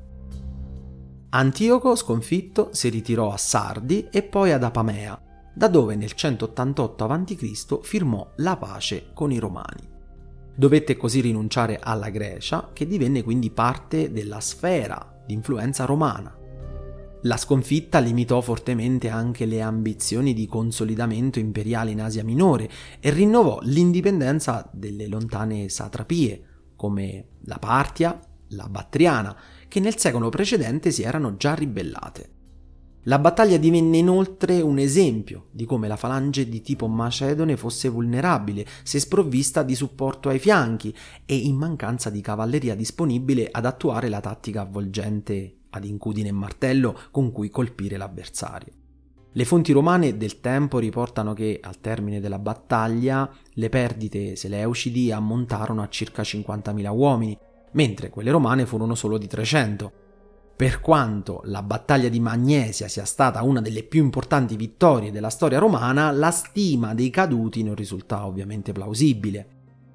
Antioco, 1.35 1.97
sconfitto, 1.97 2.69
si 2.71 2.87
ritirò 2.87 3.29
a 3.29 3.35
Sardi 3.35 4.07
e 4.09 4.23
poi 4.23 4.53
ad 4.53 4.63
Apamea, 4.63 5.21
da 5.53 5.67
dove 5.67 5.97
nel 5.97 6.13
188 6.13 7.03
a.C. 7.03 7.79
firmò 7.81 8.31
la 8.37 8.55
pace 8.55 9.07
con 9.13 9.33
i 9.33 9.37
Romani. 9.37 9.85
Dovette 10.55 10.95
così 10.95 11.19
rinunciare 11.19 11.77
alla 11.77 12.07
Grecia, 12.07 12.69
che 12.71 12.87
divenne 12.87 13.21
quindi 13.21 13.51
parte 13.51 14.13
della 14.13 14.39
sfera 14.39 15.21
di 15.27 15.33
influenza 15.33 15.83
romana. 15.83 16.33
La 17.23 17.35
sconfitta 17.35 17.99
limitò 17.99 18.39
fortemente 18.39 19.09
anche 19.09 19.45
le 19.45 19.61
ambizioni 19.61 20.33
di 20.33 20.47
consolidamento 20.47 21.39
imperiale 21.39 21.91
in 21.91 21.99
Asia 21.99 22.23
Minore 22.23 22.69
e 23.01 23.09
rinnovò 23.09 23.59
l'indipendenza 23.63 24.69
delle 24.71 25.07
lontane 25.07 25.67
satrapie, 25.67 26.43
come 26.77 27.31
la 27.41 27.57
Partia, 27.59 28.17
la 28.49 28.69
Battriana, 28.69 29.35
che 29.75 29.81
nel 29.81 29.97
secolo 29.97 30.29
precedente 30.29 30.89
si 30.89 31.01
erano 31.01 31.35
già 31.35 31.53
ribellate. 31.53 32.29
La 33.07 33.19
battaglia 33.19 33.57
divenne 33.57 33.97
inoltre 33.97 34.61
un 34.61 34.77
esempio 34.77 35.47
di 35.51 35.65
come 35.65 35.89
la 35.89 35.97
falange 35.97 36.47
di 36.47 36.61
tipo 36.61 36.87
macedone 36.87 37.57
fosse 37.57 37.89
vulnerabile 37.89 38.65
se 38.83 39.01
sprovvista 39.01 39.63
di 39.63 39.75
supporto 39.75 40.29
ai 40.29 40.39
fianchi 40.39 40.95
e 41.25 41.35
in 41.35 41.57
mancanza 41.57 42.09
di 42.09 42.21
cavalleria 42.21 42.73
disponibile 42.73 43.49
ad 43.51 43.65
attuare 43.65 44.07
la 44.07 44.21
tattica 44.21 44.61
avvolgente 44.61 45.57
ad 45.71 45.83
incudine 45.83 46.29
e 46.29 46.31
martello 46.31 46.97
con 47.11 47.33
cui 47.33 47.49
colpire 47.49 47.97
l'avversario. 47.97 48.71
Le 49.33 49.43
fonti 49.43 49.73
romane 49.73 50.15
del 50.15 50.39
tempo 50.39 50.79
riportano 50.79 51.33
che 51.33 51.59
al 51.61 51.81
termine 51.81 52.21
della 52.21 52.39
battaglia 52.39 53.29
le 53.55 53.67
perdite 53.67 54.37
seleucidi 54.37 55.11
ammontarono 55.11 55.81
a 55.81 55.89
circa 55.89 56.21
50.000 56.21 56.89
uomini, 56.95 57.37
mentre 57.75 58.09
quelle 58.09 58.31
romane 58.31 58.65
furono 58.65 58.95
solo 58.95 59.17
di 59.17 59.27
300. 59.27 59.91
Per 60.55 60.79
quanto 60.79 61.41
la 61.45 61.61
battaglia 61.61 62.09
di 62.09 62.19
Magnesia 62.19 62.87
sia 62.87 63.05
stata 63.05 63.43
una 63.43 63.61
delle 63.61 63.83
più 63.83 64.03
importanti 64.03 64.55
vittorie 64.55 65.11
della 65.11 65.29
storia 65.29 65.59
romana, 65.59 66.11
la 66.11 66.31
stima 66.31 66.93
dei 66.93 67.09
caduti 67.09 67.61
non 67.63 67.75
risulta 67.75 68.25
ovviamente 68.25 68.71
plausibile 68.71 69.47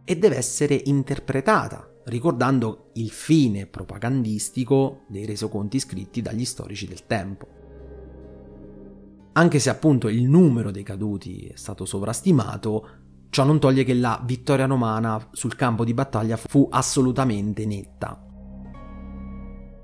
e 0.05 0.17
deve 0.19 0.37
essere 0.37 0.81
interpretata 0.85 1.91
ricordando 2.05 2.91
il 2.95 3.11
fine 3.11 3.67
propagandistico 3.67 5.05
dei 5.09 5.27
resoconti 5.27 5.79
scritti 5.79 6.21
dagli 6.21 6.45
storici 6.45 6.87
del 6.87 7.07
tempo. 7.07 7.59
Anche 9.33 9.59
se 9.61 9.71
appunto 9.71 10.09
il 10.09 10.25
numero 10.25 10.71
dei 10.71 10.83
caduti 10.83 11.47
è 11.47 11.57
stato 11.57 11.85
sovrastimato, 11.85 12.89
Ciò 13.31 13.45
non 13.45 13.59
toglie 13.59 13.85
che 13.85 13.95
la 13.95 14.21
vittoria 14.25 14.67
romana 14.67 15.29
sul 15.33 15.57
campo 15.57 15.85
di 15.85 15.95
battaglia 15.95 16.37
fu 16.37 16.69
assolutamente 16.71 17.65
netta. 17.65 18.27